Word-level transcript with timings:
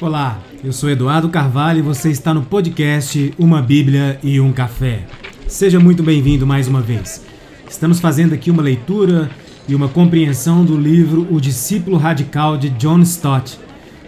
Olá, 0.00 0.42
eu 0.64 0.72
sou 0.72 0.88
Eduardo 0.88 1.28
Carvalho 1.28 1.80
e 1.80 1.82
você 1.82 2.08
está 2.10 2.32
no 2.32 2.40
podcast 2.40 3.34
Uma 3.38 3.60
Bíblia 3.60 4.18
e 4.22 4.40
um 4.40 4.50
Café. 4.50 5.04
Seja 5.46 5.78
muito 5.78 6.02
bem-vindo 6.02 6.46
mais 6.46 6.66
uma 6.66 6.80
vez. 6.80 7.22
Estamos 7.68 8.00
fazendo 8.00 8.32
aqui 8.32 8.50
uma 8.50 8.62
leitura 8.62 9.30
e 9.68 9.74
uma 9.74 9.88
compreensão 9.88 10.64
do 10.64 10.74
livro 10.74 11.28
O 11.30 11.38
Discípulo 11.38 11.98
Radical 11.98 12.56
de 12.56 12.70
John 12.70 13.00
Stott. 13.00 13.58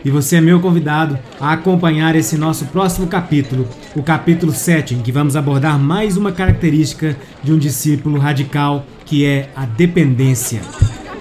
E 0.03 0.11
você 0.11 0.37
é 0.37 0.41
meu 0.41 0.61
convidado 0.61 1.19
a 1.39 1.53
acompanhar 1.53 2.17
esse 2.17 2.39
nosso 2.39 2.65
próximo 2.69 3.07
capítulo, 3.07 3.69
o 3.95 4.03
capítulo 4.03 4.51
7, 4.51 4.95
em 4.95 5.03
que 5.03 5.13
vamos 5.13 5.37
abordar 5.37 5.79
mais 5.79 6.17
uma 6.17 6.33
característica 6.33 7.15
de 7.45 7.53
um 7.53 7.59
discípulo 7.59 8.19
radical, 8.19 8.87
que 9.05 9.27
é 9.27 9.51
a 9.55 9.67
dependência. 9.67 10.63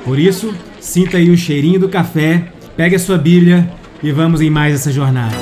Por 0.05 0.17
isso, 0.17 0.55
sinta 0.79 1.17
aí 1.17 1.29
o 1.29 1.35
cheirinho 1.35 1.77
do 1.77 1.89
café, 1.89 2.53
pegue 2.77 2.95
a 2.95 2.99
sua 2.99 3.17
Bíblia 3.17 3.80
e 4.04 4.11
vamos 4.11 4.41
em 4.41 4.49
mais 4.49 4.73
essa 4.73 4.91
jornada. 4.91 5.35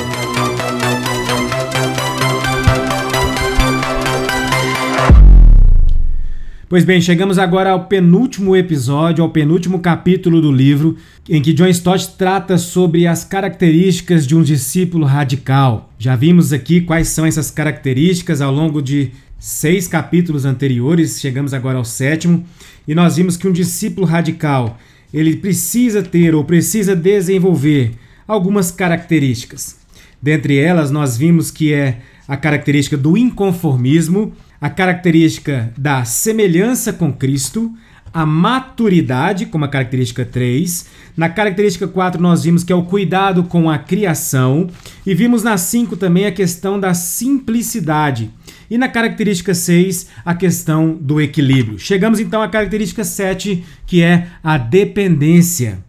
Pois 6.68 6.86
bem, 6.86 7.02
chegamos 7.02 7.40
agora 7.40 7.72
ao 7.72 7.86
penúltimo 7.86 8.56
episódio, 8.56 9.24
ao 9.24 9.32
penúltimo 9.32 9.80
capítulo 9.80 10.40
do 10.40 10.52
livro, 10.52 10.98
em 11.28 11.42
que 11.42 11.52
John 11.52 11.68
Stott 11.68 12.16
trata 12.16 12.60
sobre 12.60 13.08
as 13.08 13.24
características 13.24 14.28
de 14.28 14.36
um 14.36 14.44
discípulo 14.44 15.04
radical. 15.04 15.92
Já 15.98 16.16
vimos 16.16 16.54
aqui 16.54 16.82
quais 16.82 17.08
são 17.08 17.26
essas 17.26 17.50
características 17.50 18.40
ao 18.40 18.54
longo 18.54 18.84
de 18.84 19.10
seis 19.40 19.88
capítulos 19.88 20.46
anteriores, 20.46 21.20
chegamos 21.20 21.56
agora 21.56 21.80
ao 21.80 21.86
sétimo, 21.86 22.46
e 22.88 22.94
nós 22.94 23.16
vimos 23.16 23.36
que 23.36 23.48
um 23.48 23.52
discípulo 23.52 24.06
radical 24.06 24.78
ele 25.12 25.38
precisa 25.38 26.04
ter 26.04 26.36
ou 26.36 26.44
precisa 26.44 26.96
desenvolver 26.96 27.94
algumas 28.30 28.70
características. 28.70 29.80
Dentre 30.22 30.60
elas, 30.60 30.92
nós 30.92 31.18
vimos 31.18 31.50
que 31.50 31.74
é 31.74 31.98
a 32.28 32.38
característica 32.38 32.96
do 32.96 33.18
inconformismo, 33.18 34.34
a 34.62 34.70
característica 34.70 35.74
da 35.76 36.06
semelhança 36.06 36.94
com 36.94 37.12
Cristo, 37.12 37.74
a 38.14 38.26
maturidade, 38.26 39.48
como 39.48 39.66
a 39.66 39.68
característica 39.68 40.24
3. 40.24 40.86
Na 41.18 41.28
característica 41.28 41.88
4, 41.88 42.22
nós 42.22 42.44
vimos 42.44 42.64
que 42.64 42.72
é 42.72 42.76
o 42.76 42.84
cuidado 42.84 43.44
com 43.44 43.70
a 43.70 43.80
criação. 43.80 44.70
E 45.06 45.16
vimos 45.16 45.42
na 45.42 45.58
5 45.58 45.98
também 45.98 46.26
a 46.26 46.32
questão 46.32 46.80
da 46.80 46.94
simplicidade. 46.94 48.32
E 48.70 48.78
na 48.78 48.88
característica 48.88 49.56
6, 49.56 50.08
a 50.24 50.36
questão 50.36 50.94
do 50.94 51.20
equilíbrio. 51.20 51.80
Chegamos 51.80 52.20
então 52.20 52.42
à 52.42 52.48
característica 52.48 53.04
7, 53.04 53.64
que 53.88 54.04
é 54.04 54.28
a 54.44 54.58
dependência. 54.58 55.80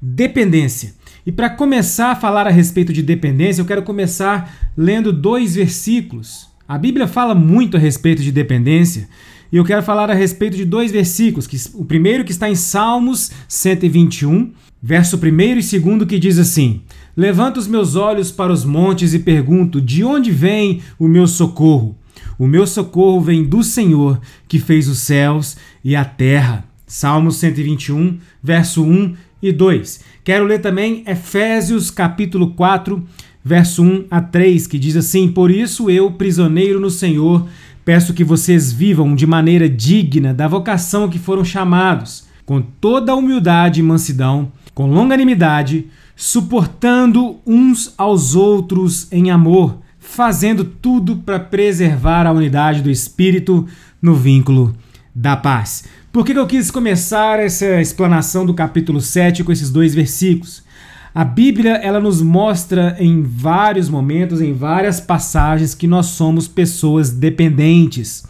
Dependência. 0.00 0.99
E 1.26 1.30
para 1.30 1.50
começar 1.50 2.12
a 2.12 2.16
falar 2.16 2.46
a 2.46 2.50
respeito 2.50 2.92
de 2.92 3.02
dependência, 3.02 3.60
eu 3.60 3.66
quero 3.66 3.82
começar 3.82 4.72
lendo 4.76 5.12
dois 5.12 5.54
versículos. 5.54 6.48
A 6.66 6.78
Bíblia 6.78 7.06
fala 7.06 7.34
muito 7.34 7.76
a 7.76 7.80
respeito 7.80 8.22
de 8.22 8.32
dependência, 8.32 9.08
e 9.52 9.56
eu 9.56 9.64
quero 9.64 9.82
falar 9.82 10.10
a 10.10 10.14
respeito 10.14 10.56
de 10.56 10.64
dois 10.64 10.92
versículos. 10.92 11.46
Que, 11.46 11.56
o 11.74 11.84
primeiro 11.84 12.24
que 12.24 12.30
está 12.30 12.48
em 12.48 12.54
Salmos 12.54 13.30
121, 13.48 14.52
verso 14.80 15.16
1 15.16 15.26
e 15.26 15.80
2, 15.80 16.04
que 16.08 16.18
diz 16.18 16.38
assim: 16.38 16.82
Levanto 17.16 17.58
os 17.58 17.66
meus 17.66 17.96
olhos 17.96 18.30
para 18.30 18.52
os 18.52 18.64
montes 18.64 19.12
e 19.12 19.18
pergunto: 19.18 19.80
De 19.80 20.04
onde 20.04 20.30
vem 20.30 20.80
o 20.98 21.08
meu 21.08 21.26
socorro? 21.26 21.98
O 22.38 22.46
meu 22.46 22.66
socorro 22.66 23.20
vem 23.20 23.44
do 23.44 23.62
Senhor, 23.62 24.20
que 24.48 24.58
fez 24.58 24.88
os 24.88 25.00
céus 25.00 25.56
e 25.84 25.94
a 25.94 26.04
terra. 26.04 26.64
Salmos 26.86 27.36
121, 27.36 28.18
verso 28.42 28.82
1 28.82 29.14
e 29.42 29.52
2. 29.52 30.00
Quero 30.22 30.44
ler 30.44 30.60
também 30.60 31.02
Efésios 31.06 31.90
capítulo 31.90 32.54
4, 32.54 33.02
verso 33.44 33.82
1 33.82 34.06
a 34.10 34.20
3, 34.20 34.66
que 34.66 34.78
diz 34.78 34.96
assim: 34.96 35.28
Por 35.28 35.50
isso 35.50 35.90
eu, 35.90 36.10
prisioneiro 36.12 36.78
no 36.78 36.90
Senhor, 36.90 37.46
peço 37.84 38.14
que 38.14 38.24
vocês 38.24 38.72
vivam 38.72 39.14
de 39.14 39.26
maneira 39.26 39.68
digna 39.68 40.34
da 40.34 40.46
vocação 40.46 41.08
que 41.08 41.18
foram 41.18 41.44
chamados, 41.44 42.26
com 42.44 42.60
toda 42.60 43.12
a 43.12 43.16
humildade 43.16 43.80
e 43.80 43.82
mansidão, 43.82 44.52
com 44.74 44.90
longanimidade, 44.90 45.86
suportando 46.14 47.38
uns 47.46 47.94
aos 47.96 48.34
outros 48.34 49.10
em 49.10 49.30
amor 49.30 49.78
fazendo 50.00 50.64
tudo 50.64 51.18
para 51.18 51.38
preservar 51.38 52.26
a 52.26 52.32
unidade 52.32 52.82
do 52.82 52.90
espírito 52.90 53.68
no 54.02 54.14
vínculo 54.14 54.74
da 55.14 55.36
paz. 55.36 55.84
Por 56.12 56.26
que 56.26 56.32
eu 56.32 56.44
quis 56.44 56.72
começar 56.72 57.38
essa 57.38 57.80
explanação 57.80 58.44
do 58.44 58.52
capítulo 58.52 59.00
7 59.00 59.44
com 59.44 59.52
esses 59.52 59.70
dois 59.70 59.94
versículos? 59.94 60.60
A 61.14 61.24
Bíblia 61.24 61.74
ela 61.74 62.00
nos 62.00 62.20
mostra 62.20 62.96
em 62.98 63.22
vários 63.22 63.88
momentos, 63.88 64.40
em 64.40 64.52
várias 64.52 64.98
passagens, 64.98 65.72
que 65.72 65.86
nós 65.86 66.06
somos 66.06 66.48
pessoas 66.48 67.10
dependentes. 67.10 68.24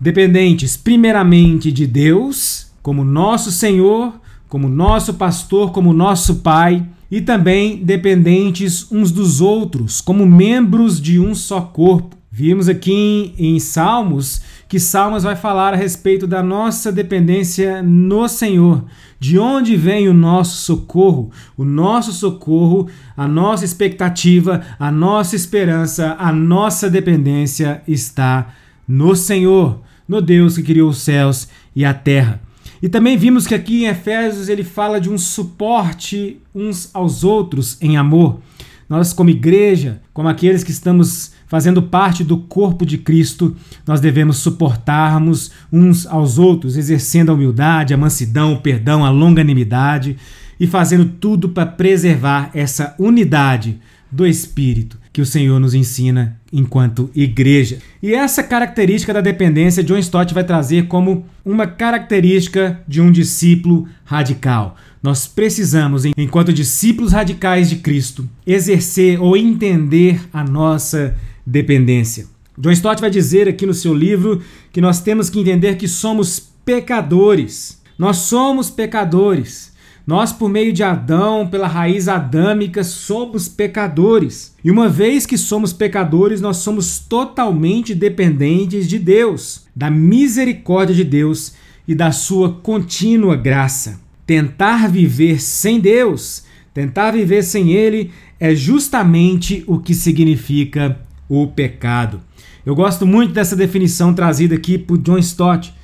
Dependentes, 0.00 0.76
primeiramente, 0.76 1.72
de 1.72 1.88
Deus, 1.88 2.68
como 2.80 3.04
nosso 3.04 3.50
Senhor, 3.50 4.14
como 4.48 4.68
nosso 4.68 5.14
pastor, 5.14 5.72
como 5.72 5.92
nosso 5.92 6.36
Pai, 6.36 6.86
e 7.10 7.20
também 7.20 7.78
dependentes 7.84 8.86
uns 8.92 9.10
dos 9.10 9.40
outros, 9.40 10.00
como 10.00 10.24
membros 10.24 11.00
de 11.00 11.18
um 11.18 11.34
só 11.34 11.60
corpo. 11.62 12.16
Vimos 12.30 12.68
aqui 12.68 12.92
em, 13.36 13.54
em 13.56 13.58
Salmos 13.58 14.40
que 14.68 14.80
Salmos 14.80 15.22
vai 15.22 15.36
falar 15.36 15.74
a 15.74 15.76
respeito 15.76 16.26
da 16.26 16.42
nossa 16.42 16.90
dependência 16.90 17.82
no 17.82 18.28
Senhor. 18.28 18.84
De 19.20 19.38
onde 19.38 19.76
vem 19.76 20.08
o 20.08 20.14
nosso 20.14 20.56
socorro? 20.56 21.30
O 21.56 21.64
nosso 21.64 22.12
socorro, 22.12 22.88
a 23.16 23.26
nossa 23.28 23.64
expectativa, 23.64 24.62
a 24.78 24.90
nossa 24.90 25.36
esperança, 25.36 26.16
a 26.18 26.32
nossa 26.32 26.90
dependência 26.90 27.82
está 27.86 28.54
no 28.86 29.14
Senhor, 29.14 29.80
no 30.06 30.20
Deus 30.20 30.56
que 30.56 30.62
criou 30.62 30.90
os 30.90 30.98
céus 30.98 31.48
e 31.74 31.84
a 31.84 31.94
terra. 31.94 32.40
E 32.82 32.88
também 32.88 33.16
vimos 33.16 33.46
que 33.46 33.54
aqui 33.54 33.84
em 33.84 33.88
Efésios 33.88 34.48
ele 34.48 34.62
fala 34.62 35.00
de 35.00 35.08
um 35.08 35.16
suporte 35.16 36.38
uns 36.54 36.90
aos 36.92 37.24
outros 37.24 37.78
em 37.80 37.96
amor. 37.96 38.40
Nós, 38.88 39.12
como 39.12 39.30
igreja, 39.30 40.02
como 40.12 40.28
aqueles 40.28 40.62
que 40.62 40.70
estamos 40.70 41.32
fazendo 41.54 41.80
parte 41.80 42.24
do 42.24 42.36
corpo 42.36 42.84
de 42.84 42.98
Cristo, 42.98 43.54
nós 43.86 44.00
devemos 44.00 44.38
suportarmos 44.38 45.52
uns 45.72 46.04
aos 46.04 46.36
outros, 46.36 46.76
exercendo 46.76 47.30
a 47.30 47.32
humildade, 47.32 47.94
a 47.94 47.96
mansidão, 47.96 48.54
o 48.54 48.60
perdão, 48.60 49.04
a 49.04 49.10
longanimidade 49.10 50.16
e 50.58 50.66
fazendo 50.66 51.04
tudo 51.04 51.48
para 51.48 51.64
preservar 51.64 52.50
essa 52.52 52.96
unidade 52.98 53.78
do 54.10 54.26
Espírito 54.26 54.98
que 55.12 55.20
o 55.20 55.26
Senhor 55.26 55.60
nos 55.60 55.74
ensina 55.74 56.40
enquanto 56.52 57.08
igreja. 57.14 57.78
E 58.02 58.12
essa 58.12 58.42
característica 58.42 59.14
da 59.14 59.20
dependência, 59.20 59.84
John 59.84 59.98
Stott 59.98 60.34
vai 60.34 60.42
trazer 60.42 60.88
como 60.88 61.24
uma 61.44 61.68
característica 61.68 62.80
de 62.88 63.00
um 63.00 63.12
discípulo 63.12 63.86
radical. 64.04 64.76
Nós 65.00 65.28
precisamos, 65.28 66.04
enquanto 66.16 66.52
discípulos 66.52 67.12
radicais 67.12 67.70
de 67.70 67.76
Cristo, 67.76 68.28
exercer 68.44 69.22
ou 69.22 69.36
entender 69.36 70.20
a 70.32 70.42
nossa 70.42 71.14
dependência. 71.46 72.26
John 72.56 72.70
Stott 72.70 73.00
vai 73.00 73.10
dizer 73.10 73.48
aqui 73.48 73.66
no 73.66 73.74
seu 73.74 73.92
livro 73.92 74.40
que 74.72 74.80
nós 74.80 75.00
temos 75.00 75.28
que 75.28 75.40
entender 75.40 75.76
que 75.76 75.88
somos 75.88 76.40
pecadores. 76.64 77.82
Nós 77.98 78.18
somos 78.18 78.70
pecadores. 78.70 79.72
Nós, 80.06 80.32
por 80.32 80.50
meio 80.50 80.72
de 80.72 80.82
Adão, 80.82 81.46
pela 81.46 81.66
raiz 81.66 82.08
adâmica, 82.08 82.84
somos 82.84 83.48
pecadores. 83.48 84.54
E 84.62 84.70
uma 84.70 84.86
vez 84.88 85.24
que 85.24 85.38
somos 85.38 85.72
pecadores, 85.72 86.42
nós 86.42 86.58
somos 86.58 86.98
totalmente 86.98 87.94
dependentes 87.94 88.86
de 88.86 88.98
Deus, 88.98 89.62
da 89.74 89.90
misericórdia 89.90 90.94
de 90.94 91.04
Deus 91.04 91.54
e 91.88 91.94
da 91.94 92.12
sua 92.12 92.52
contínua 92.52 93.34
graça. 93.34 93.98
Tentar 94.26 94.88
viver 94.90 95.40
sem 95.40 95.80
Deus, 95.80 96.44
tentar 96.74 97.12
viver 97.12 97.42
sem 97.42 97.72
Ele, 97.72 98.10
é 98.38 98.54
justamente 98.54 99.64
o 99.66 99.78
que 99.78 99.94
significa 99.94 101.00
o 101.28 101.46
pecado. 101.46 102.20
Eu 102.64 102.74
gosto 102.74 103.06
muito 103.06 103.32
dessa 103.32 103.54
definição 103.54 104.14
trazida 104.14 104.54
aqui 104.54 104.78
por 104.78 104.98
John 104.98 105.18
Stott. 105.18 105.74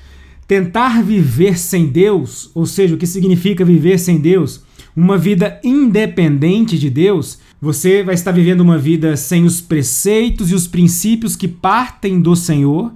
Tentar 0.46 1.02
viver 1.02 1.58
sem 1.58 1.86
Deus, 1.86 2.50
ou 2.54 2.66
seja, 2.66 2.94
o 2.94 2.98
que 2.98 3.06
significa 3.06 3.64
viver 3.64 3.98
sem 3.98 4.18
Deus, 4.18 4.64
uma 4.96 5.16
vida 5.16 5.60
independente 5.62 6.78
de 6.78 6.90
Deus, 6.90 7.38
você 7.60 8.02
vai 8.02 8.14
estar 8.14 8.32
vivendo 8.32 8.60
uma 8.60 8.78
vida 8.78 9.16
sem 9.16 9.44
os 9.44 9.60
preceitos 9.60 10.50
e 10.50 10.54
os 10.54 10.66
princípios 10.66 11.36
que 11.36 11.46
partem 11.46 12.20
do 12.20 12.34
Senhor, 12.34 12.92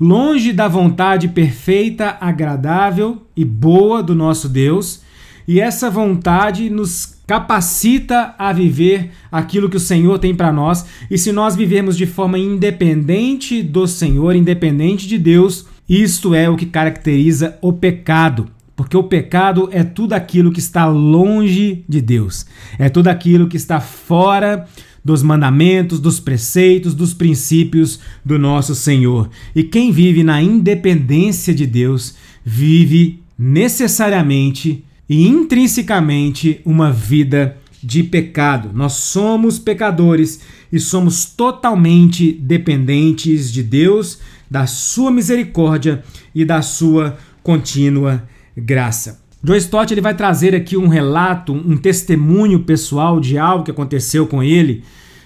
longe 0.00 0.52
da 0.52 0.66
vontade 0.66 1.28
perfeita, 1.28 2.16
agradável 2.20 3.22
e 3.36 3.44
boa 3.44 4.02
do 4.02 4.14
nosso 4.14 4.48
Deus, 4.48 5.02
e 5.46 5.60
essa 5.60 5.90
vontade 5.90 6.70
nos 6.70 7.19
capacita 7.30 8.34
a 8.36 8.52
viver 8.52 9.12
aquilo 9.30 9.70
que 9.70 9.76
o 9.76 9.78
Senhor 9.80 10.18
tem 10.18 10.34
para 10.34 10.52
nós, 10.52 10.84
e 11.08 11.16
se 11.16 11.30
nós 11.30 11.54
vivermos 11.54 11.96
de 11.96 12.04
forma 12.04 12.36
independente 12.36 13.62
do 13.62 13.86
Senhor, 13.86 14.34
independente 14.34 15.06
de 15.06 15.16
Deus, 15.16 15.64
isto 15.88 16.34
é 16.34 16.50
o 16.50 16.56
que 16.56 16.66
caracteriza 16.66 17.56
o 17.62 17.72
pecado. 17.72 18.48
porque 18.74 18.96
o 18.96 19.04
pecado 19.04 19.68
é 19.70 19.84
tudo 19.84 20.14
aquilo 20.14 20.50
que 20.50 20.58
está 20.58 20.86
longe 20.86 21.84
de 21.86 22.00
Deus, 22.00 22.46
é 22.78 22.88
tudo 22.88 23.08
aquilo 23.08 23.46
que 23.46 23.58
está 23.58 23.78
fora 23.78 24.66
dos 25.04 25.22
mandamentos, 25.22 26.00
dos 26.00 26.18
preceitos, 26.18 26.94
dos 26.94 27.14
princípios 27.14 28.00
do 28.24 28.38
nosso 28.38 28.74
Senhor. 28.74 29.28
E 29.54 29.62
quem 29.62 29.92
vive 29.92 30.24
na 30.24 30.42
independência 30.42 31.54
de 31.54 31.66
Deus 31.66 32.16
vive 32.42 33.22
necessariamente 33.38 34.82
e 35.10 35.26
intrinsecamente 35.26 36.60
uma 36.64 36.92
vida 36.92 37.56
de 37.82 38.04
pecado. 38.04 38.70
Nós 38.72 38.92
somos 38.92 39.58
pecadores 39.58 40.40
e 40.72 40.78
somos 40.78 41.24
totalmente 41.24 42.30
dependentes 42.32 43.52
de 43.52 43.60
Deus, 43.60 44.20
da 44.48 44.68
sua 44.68 45.10
misericórdia 45.10 46.04
e 46.32 46.44
da 46.44 46.62
sua 46.62 47.18
contínua 47.42 48.22
graça. 48.56 49.20
Joe 49.42 49.58
Stott 49.58 49.92
ele 49.92 50.00
vai 50.00 50.14
trazer 50.14 50.54
aqui 50.54 50.76
um 50.76 50.86
relato, 50.86 51.52
um 51.52 51.76
testemunho 51.76 52.60
pessoal 52.60 53.18
de 53.18 53.36
algo 53.36 53.64
que 53.64 53.70
aconteceu 53.72 54.28
com 54.28 54.40
ele 54.40 54.84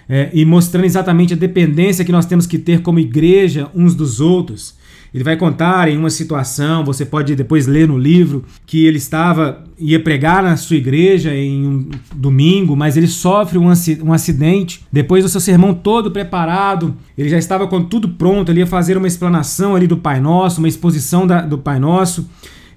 é, 0.08 0.30
e 0.32 0.44
mostrando 0.44 0.84
exatamente 0.84 1.34
a 1.34 1.36
dependência 1.36 2.04
que 2.04 2.12
nós 2.12 2.26
temos 2.26 2.46
que 2.46 2.58
ter 2.58 2.82
como 2.82 2.98
igreja 2.98 3.68
uns 3.74 3.94
dos 3.94 4.20
outros. 4.20 4.74
Ele 5.14 5.22
vai 5.22 5.36
contar 5.36 5.88
em 5.88 5.96
uma 5.96 6.10
situação, 6.10 6.84
você 6.84 7.06
pode 7.06 7.36
depois 7.36 7.68
ler 7.68 7.86
no 7.86 7.96
livro, 7.96 8.44
que 8.66 8.84
ele 8.84 8.96
estava, 8.96 9.62
ia 9.78 10.00
pregar 10.00 10.42
na 10.42 10.56
sua 10.56 10.74
igreja 10.74 11.32
em 11.32 11.64
um 11.64 11.88
domingo, 12.12 12.74
mas 12.74 12.96
ele 12.96 13.06
sofre 13.06 13.56
um, 13.56 14.12
acidente. 14.12 14.84
Depois 14.90 15.22
do 15.22 15.30
seu 15.30 15.40
sermão 15.40 15.72
todo 15.72 16.10
preparado, 16.10 16.96
ele 17.16 17.28
já 17.28 17.38
estava 17.38 17.68
com 17.68 17.84
tudo 17.84 18.08
pronto, 18.08 18.50
ele 18.50 18.58
ia 18.58 18.66
fazer 18.66 18.96
uma 18.96 19.06
explanação 19.06 19.76
ali 19.76 19.86
do 19.86 19.96
Pai 19.96 20.18
Nosso, 20.18 20.58
uma 20.58 20.66
exposição 20.66 21.24
da, 21.24 21.42
do 21.42 21.58
Pai 21.58 21.78
Nosso. 21.78 22.28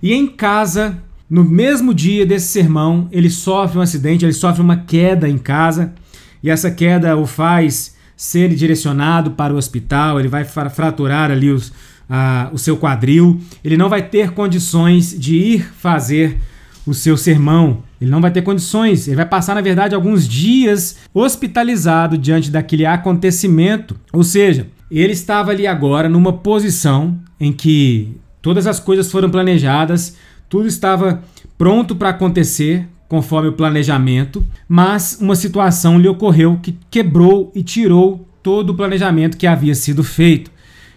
E 0.01 0.13
em 0.13 0.27
casa, 0.27 1.01
no 1.27 1.43
mesmo 1.43 1.91
dia 1.91 2.23
desse 2.23 2.49
sermão, 2.49 3.07
ele 3.11 3.31
sofre 3.31 3.79
um 3.79 3.81
acidente, 3.81 4.23
ele 4.23 4.33
sofre 4.33 4.61
uma 4.61 4.77
queda 4.77 5.27
em 5.27 5.39
casa, 5.39 5.95
e 6.43 6.49
essa 6.49 6.71
queda 6.71 7.15
o 7.15 7.25
faz 7.25 7.95
ser 8.15 8.53
direcionado 8.55 9.31
para 9.31 9.53
o 9.53 9.57
hospital, 9.57 10.19
ele 10.19 10.27
vai 10.27 10.43
fraturar 10.43 11.29
ali 11.29 11.51
os, 11.51 11.71
o 12.51 12.57
seu 12.57 12.77
quadril, 12.77 13.39
ele 13.63 13.77
não 13.77 13.89
vai 13.89 14.01
ter 14.01 14.31
condições 14.31 15.17
de 15.17 15.35
ir 15.35 15.71
fazer 15.77 16.37
o 16.85 16.93
seu 16.93 17.17
sermão. 17.17 17.83
Ele 17.99 18.09
não 18.09 18.21
vai 18.21 18.31
ter 18.31 18.41
condições, 18.41 19.07
ele 19.07 19.17
vai 19.17 19.25
passar, 19.25 19.53
na 19.55 19.61
verdade, 19.61 19.93
alguns 19.93 20.27
dias 20.27 20.97
hospitalizado 21.13 22.17
diante 22.17 22.49
daquele 22.49 22.85
acontecimento. 22.85 23.99
Ou 24.13 24.23
seja, 24.23 24.67
ele 24.89 25.13
estava 25.13 25.51
ali 25.51 25.67
agora 25.67 26.07
numa 26.07 26.31
posição 26.31 27.17
em 27.39 27.51
que 27.51 28.15
todas 28.41 28.65
as 28.65 28.79
coisas 28.79 29.11
foram 29.11 29.29
planejadas, 29.29 30.15
tudo 30.47 30.67
estava 30.67 31.21
pronto 31.57 31.95
para 31.95 32.09
acontecer 32.09 32.87
conforme 33.07 33.49
o 33.49 33.53
planejamento, 33.53 34.45
mas 34.67 35.17
uma 35.21 35.35
situação 35.35 35.97
lhe 35.97 36.07
ocorreu 36.07 36.59
que 36.61 36.77
quebrou 36.89 37.51
e 37.55 37.63
tirou 37.63 38.27
todo 38.43 38.71
o 38.71 38.75
planejamento 38.75 39.37
que 39.37 39.47
havia 39.47 39.75
sido 39.75 40.03
feito. 40.03 40.51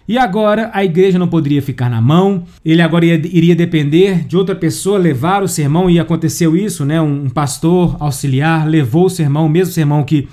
E 0.07 0.17
agora 0.17 0.69
a 0.73 0.83
igreja 0.83 1.17
não 1.17 1.27
poderia 1.27 1.61
ficar 1.61 1.89
na 1.89 2.01
mão, 2.01 2.43
ele 2.65 2.81
agora 2.81 3.05
ia, 3.05 3.15
iria 3.15 3.55
depender 3.55 4.25
de 4.25 4.35
outra 4.35 4.55
pessoa 4.55 4.97
levar 4.97 5.41
o 5.41 5.47
sermão, 5.47 5.89
e 5.89 5.99
aconteceu 5.99 6.55
isso, 6.55 6.83
né? 6.83 6.99
Um, 7.01 7.25
um 7.25 7.29
pastor 7.29 7.95
auxiliar 7.99 8.67
levou 8.67 9.05
o 9.05 9.09
sermão, 9.09 9.45
o 9.45 9.49
mesmo 9.49 9.73
sermão 9.73 10.03
que 10.03 10.27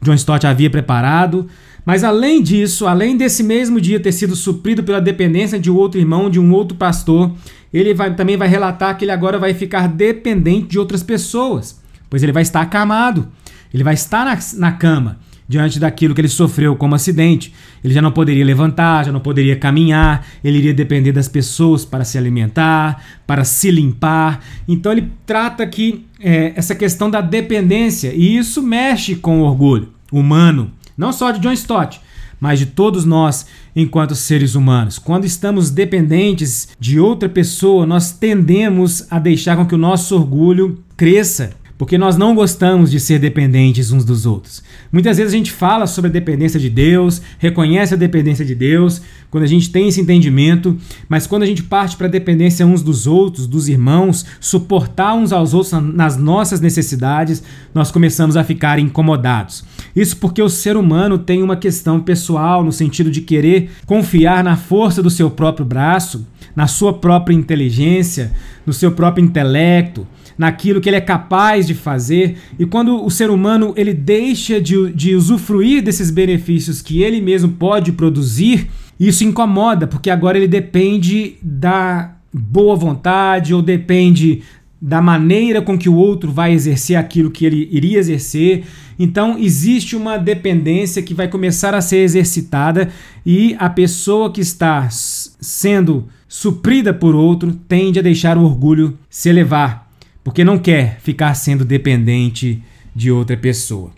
John 0.00 0.14
Stott 0.14 0.46
havia 0.46 0.70
preparado. 0.70 1.48
Mas 1.84 2.04
além 2.04 2.42
disso, 2.42 2.86
além 2.86 3.16
desse 3.16 3.42
mesmo 3.42 3.80
dia 3.80 4.00
ter 4.00 4.12
sido 4.12 4.36
suprido 4.36 4.82
pela 4.82 5.00
dependência 5.00 5.58
de 5.58 5.70
outro 5.70 6.00
irmão, 6.00 6.30
de 6.30 6.38
um 6.38 6.52
outro 6.52 6.76
pastor, 6.76 7.32
ele 7.78 7.92
vai, 7.92 8.14
também 8.14 8.36
vai 8.36 8.48
relatar 8.48 8.96
que 8.96 9.04
ele 9.04 9.12
agora 9.12 9.38
vai 9.38 9.52
ficar 9.52 9.88
dependente 9.88 10.68
de 10.68 10.78
outras 10.78 11.02
pessoas, 11.02 11.80
pois 12.08 12.22
ele 12.22 12.32
vai 12.32 12.42
estar 12.42 12.60
acamado, 12.60 13.28
ele 13.72 13.82
vai 13.82 13.94
estar 13.94 14.24
na, 14.24 14.38
na 14.58 14.72
cama 14.72 15.18
diante 15.48 15.78
daquilo 15.78 16.14
que 16.14 16.20
ele 16.20 16.28
sofreu 16.28 16.74
como 16.76 16.94
acidente. 16.94 17.52
Ele 17.82 17.92
já 17.92 18.00
não 18.00 18.10
poderia 18.10 18.44
levantar, 18.44 19.04
já 19.04 19.12
não 19.12 19.20
poderia 19.20 19.56
caminhar, 19.56 20.26
ele 20.42 20.58
iria 20.58 20.72
depender 20.72 21.12
das 21.12 21.28
pessoas 21.28 21.84
para 21.84 22.04
se 22.04 22.16
alimentar, 22.16 23.02
para 23.26 23.44
se 23.44 23.70
limpar. 23.70 24.40
Então 24.66 24.92
ele 24.92 25.10
trata 25.26 25.62
aqui 25.62 26.06
é, 26.20 26.52
essa 26.56 26.74
questão 26.74 27.10
da 27.10 27.20
dependência 27.20 28.12
e 28.14 28.36
isso 28.36 28.62
mexe 28.62 29.16
com 29.16 29.40
o 29.40 29.44
orgulho 29.44 29.90
humano, 30.10 30.70
não 30.96 31.12
só 31.12 31.30
de 31.30 31.40
John 31.40 31.52
Stott, 31.52 32.00
mas 32.44 32.58
de 32.58 32.66
todos 32.66 33.06
nós 33.06 33.46
enquanto 33.74 34.14
seres 34.14 34.54
humanos. 34.54 34.98
Quando 34.98 35.24
estamos 35.24 35.70
dependentes 35.70 36.68
de 36.78 37.00
outra 37.00 37.26
pessoa, 37.26 37.86
nós 37.86 38.12
tendemos 38.12 39.06
a 39.10 39.18
deixar 39.18 39.56
com 39.56 39.64
que 39.64 39.74
o 39.74 39.78
nosso 39.78 40.14
orgulho 40.14 40.78
cresça 40.94 41.54
porque 41.76 41.98
nós 41.98 42.16
não 42.16 42.34
gostamos 42.34 42.90
de 42.90 43.00
ser 43.00 43.18
dependentes 43.18 43.90
uns 43.90 44.04
dos 44.04 44.26
outros. 44.26 44.62
Muitas 44.92 45.16
vezes 45.16 45.32
a 45.32 45.36
gente 45.36 45.50
fala 45.50 45.86
sobre 45.86 46.08
a 46.08 46.12
dependência 46.12 46.58
de 46.60 46.70
Deus, 46.70 47.20
reconhece 47.38 47.94
a 47.94 47.96
dependência 47.96 48.44
de 48.44 48.54
Deus, 48.54 49.02
quando 49.28 49.42
a 49.42 49.48
gente 49.48 49.70
tem 49.70 49.88
esse 49.88 50.00
entendimento, 50.00 50.76
mas 51.08 51.26
quando 51.26 51.42
a 51.42 51.46
gente 51.46 51.64
parte 51.64 51.96
para 51.96 52.06
a 52.06 52.10
dependência 52.10 52.64
uns 52.64 52.82
dos 52.82 53.06
outros, 53.06 53.46
dos 53.48 53.68
irmãos, 53.68 54.24
suportar 54.40 55.14
uns 55.14 55.32
aos 55.32 55.52
outros 55.52 55.72
nas 55.92 56.16
nossas 56.16 56.60
necessidades, 56.60 57.42
nós 57.74 57.90
começamos 57.90 58.36
a 58.36 58.44
ficar 58.44 58.78
incomodados. 58.78 59.64
Isso 59.94 60.16
porque 60.16 60.42
o 60.42 60.48
ser 60.48 60.76
humano 60.76 61.18
tem 61.18 61.42
uma 61.42 61.56
questão 61.56 62.00
pessoal 62.00 62.64
no 62.64 62.72
sentido 62.72 63.10
de 63.10 63.20
querer 63.20 63.70
confiar 63.86 64.42
na 64.42 64.56
força 64.56 65.02
do 65.02 65.10
seu 65.10 65.30
próprio 65.30 65.64
braço, 65.64 66.26
na 66.54 66.66
sua 66.66 66.92
própria 66.92 67.34
inteligência, 67.34 68.32
no 68.66 68.72
seu 68.72 68.92
próprio 68.92 69.24
intelecto 69.24 70.06
naquilo 70.36 70.80
que 70.80 70.88
ele 70.88 70.96
é 70.96 71.00
capaz 71.00 71.66
de 71.66 71.74
fazer. 71.74 72.36
E 72.58 72.66
quando 72.66 73.04
o 73.04 73.10
ser 73.10 73.30
humano 73.30 73.72
ele 73.76 73.94
deixa 73.94 74.60
de, 74.60 74.92
de 74.92 75.14
usufruir 75.14 75.82
desses 75.82 76.10
benefícios 76.10 76.82
que 76.82 77.02
ele 77.02 77.20
mesmo 77.20 77.52
pode 77.52 77.92
produzir, 77.92 78.68
isso 78.98 79.24
incomoda, 79.24 79.86
porque 79.86 80.10
agora 80.10 80.36
ele 80.36 80.48
depende 80.48 81.36
da 81.42 82.16
boa 82.32 82.76
vontade 82.76 83.54
ou 83.54 83.62
depende 83.62 84.42
da 84.80 85.00
maneira 85.00 85.62
com 85.62 85.78
que 85.78 85.88
o 85.88 85.94
outro 85.94 86.30
vai 86.30 86.52
exercer 86.52 86.96
aquilo 86.96 87.30
que 87.30 87.46
ele 87.46 87.68
iria 87.72 87.98
exercer. 87.98 88.64
Então, 88.98 89.38
existe 89.38 89.96
uma 89.96 90.16
dependência 90.16 91.02
que 91.02 91.14
vai 91.14 91.28
começar 91.28 91.74
a 91.74 91.80
ser 91.80 91.98
exercitada 91.98 92.90
e 93.24 93.56
a 93.58 93.68
pessoa 93.68 94.32
que 94.32 94.40
está 94.40 94.88
sendo 94.90 96.08
suprida 96.28 96.92
por 96.92 97.14
outro 97.14 97.52
tende 97.68 97.98
a 97.98 98.02
deixar 98.02 98.36
o 98.36 98.44
orgulho 98.44 98.98
se 99.08 99.28
elevar 99.28 99.84
porque 100.24 100.42
não 100.42 100.58
quer 100.58 100.98
ficar 101.00 101.34
sendo 101.34 101.64
dependente 101.64 102.62
de 102.96 103.10
outra 103.10 103.36
pessoa. 103.36 103.92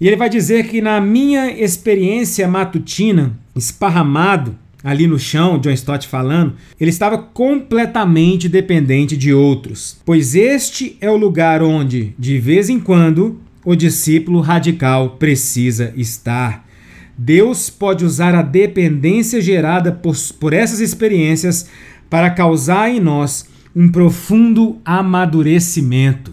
E 0.00 0.06
ele 0.06 0.16
vai 0.16 0.30
dizer 0.30 0.66
que 0.68 0.80
na 0.80 1.00
minha 1.00 1.50
experiência 1.50 2.48
matutina, 2.48 3.38
esparramado 3.54 4.56
ali 4.82 5.06
no 5.06 5.18
chão, 5.18 5.58
John 5.58 5.72
Stott 5.72 6.06
falando, 6.06 6.54
ele 6.80 6.88
estava 6.88 7.18
completamente 7.18 8.48
dependente 8.48 9.16
de 9.16 9.34
outros, 9.34 10.00
pois 10.06 10.34
este 10.34 10.96
é 11.00 11.10
o 11.10 11.16
lugar 11.16 11.62
onde, 11.62 12.14
de 12.18 12.38
vez 12.38 12.70
em 12.70 12.78
quando, 12.78 13.40
o 13.68 13.76
discípulo 13.76 14.40
radical 14.40 15.16
precisa 15.18 15.92
estar. 15.94 16.66
Deus 17.18 17.68
pode 17.68 18.02
usar 18.02 18.34
a 18.34 18.40
dependência 18.40 19.42
gerada 19.42 19.92
por, 19.92 20.16
por 20.40 20.54
essas 20.54 20.80
experiências 20.80 21.68
para 22.08 22.30
causar 22.30 22.88
em 22.88 22.98
nós 22.98 23.46
um 23.76 23.86
profundo 23.90 24.78
amadurecimento. 24.82 26.32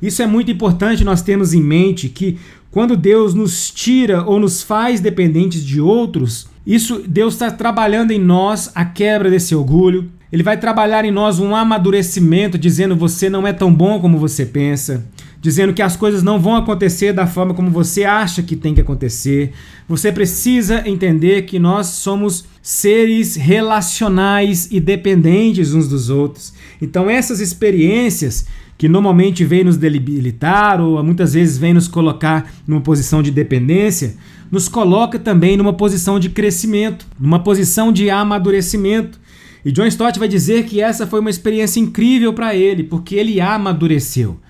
Isso 0.00 0.22
é 0.22 0.28
muito 0.28 0.48
importante 0.48 1.02
nós 1.02 1.22
termos 1.22 1.52
em 1.52 1.60
mente 1.60 2.08
que 2.08 2.38
quando 2.70 2.96
Deus 2.96 3.34
nos 3.34 3.68
tira 3.68 4.22
ou 4.22 4.38
nos 4.38 4.62
faz 4.62 5.00
dependentes 5.00 5.64
de 5.64 5.80
outros, 5.80 6.46
isso 6.64 7.02
Deus 7.04 7.34
está 7.34 7.50
trabalhando 7.50 8.12
em 8.12 8.20
nós 8.20 8.70
a 8.76 8.84
quebra 8.84 9.28
desse 9.28 9.56
orgulho. 9.56 10.08
Ele 10.30 10.44
vai 10.44 10.56
trabalhar 10.56 11.04
em 11.04 11.10
nós 11.10 11.40
um 11.40 11.52
amadurecimento, 11.52 12.56
dizendo 12.56 12.94
você 12.94 13.28
não 13.28 13.44
é 13.44 13.52
tão 13.52 13.74
bom 13.74 13.98
como 13.98 14.18
você 14.18 14.46
pensa 14.46 15.04
dizendo 15.46 15.72
que 15.72 15.80
as 15.80 15.94
coisas 15.94 16.24
não 16.24 16.40
vão 16.40 16.56
acontecer 16.56 17.12
da 17.12 17.24
forma 17.24 17.54
como 17.54 17.70
você 17.70 18.02
acha 18.02 18.42
que 18.42 18.56
tem 18.56 18.74
que 18.74 18.80
acontecer. 18.80 19.52
Você 19.88 20.10
precisa 20.10 20.82
entender 20.84 21.42
que 21.42 21.56
nós 21.56 21.86
somos 21.86 22.46
seres 22.60 23.36
relacionais 23.36 24.66
e 24.72 24.80
dependentes 24.80 25.72
uns 25.72 25.86
dos 25.86 26.10
outros. 26.10 26.52
Então, 26.82 27.08
essas 27.08 27.38
experiências 27.38 28.44
que 28.76 28.88
normalmente 28.88 29.44
vêm 29.44 29.62
nos 29.62 29.76
debilitar 29.76 30.80
ou 30.80 31.00
muitas 31.04 31.34
vezes 31.34 31.56
vêm 31.56 31.72
nos 31.72 31.86
colocar 31.86 32.52
numa 32.66 32.80
posição 32.80 33.22
de 33.22 33.30
dependência, 33.30 34.16
nos 34.50 34.68
coloca 34.68 35.16
também 35.16 35.56
numa 35.56 35.72
posição 35.72 36.18
de 36.18 36.28
crescimento, 36.28 37.06
numa 37.20 37.38
posição 37.38 37.92
de 37.92 38.10
amadurecimento. 38.10 39.20
E 39.64 39.70
John 39.70 39.86
Stott 39.86 40.18
vai 40.18 40.26
dizer 40.26 40.64
que 40.64 40.80
essa 40.80 41.06
foi 41.06 41.20
uma 41.20 41.30
experiência 41.30 41.78
incrível 41.78 42.32
para 42.32 42.52
ele, 42.56 42.82
porque 42.82 43.14
ele 43.14 43.40
amadureceu 43.40 44.40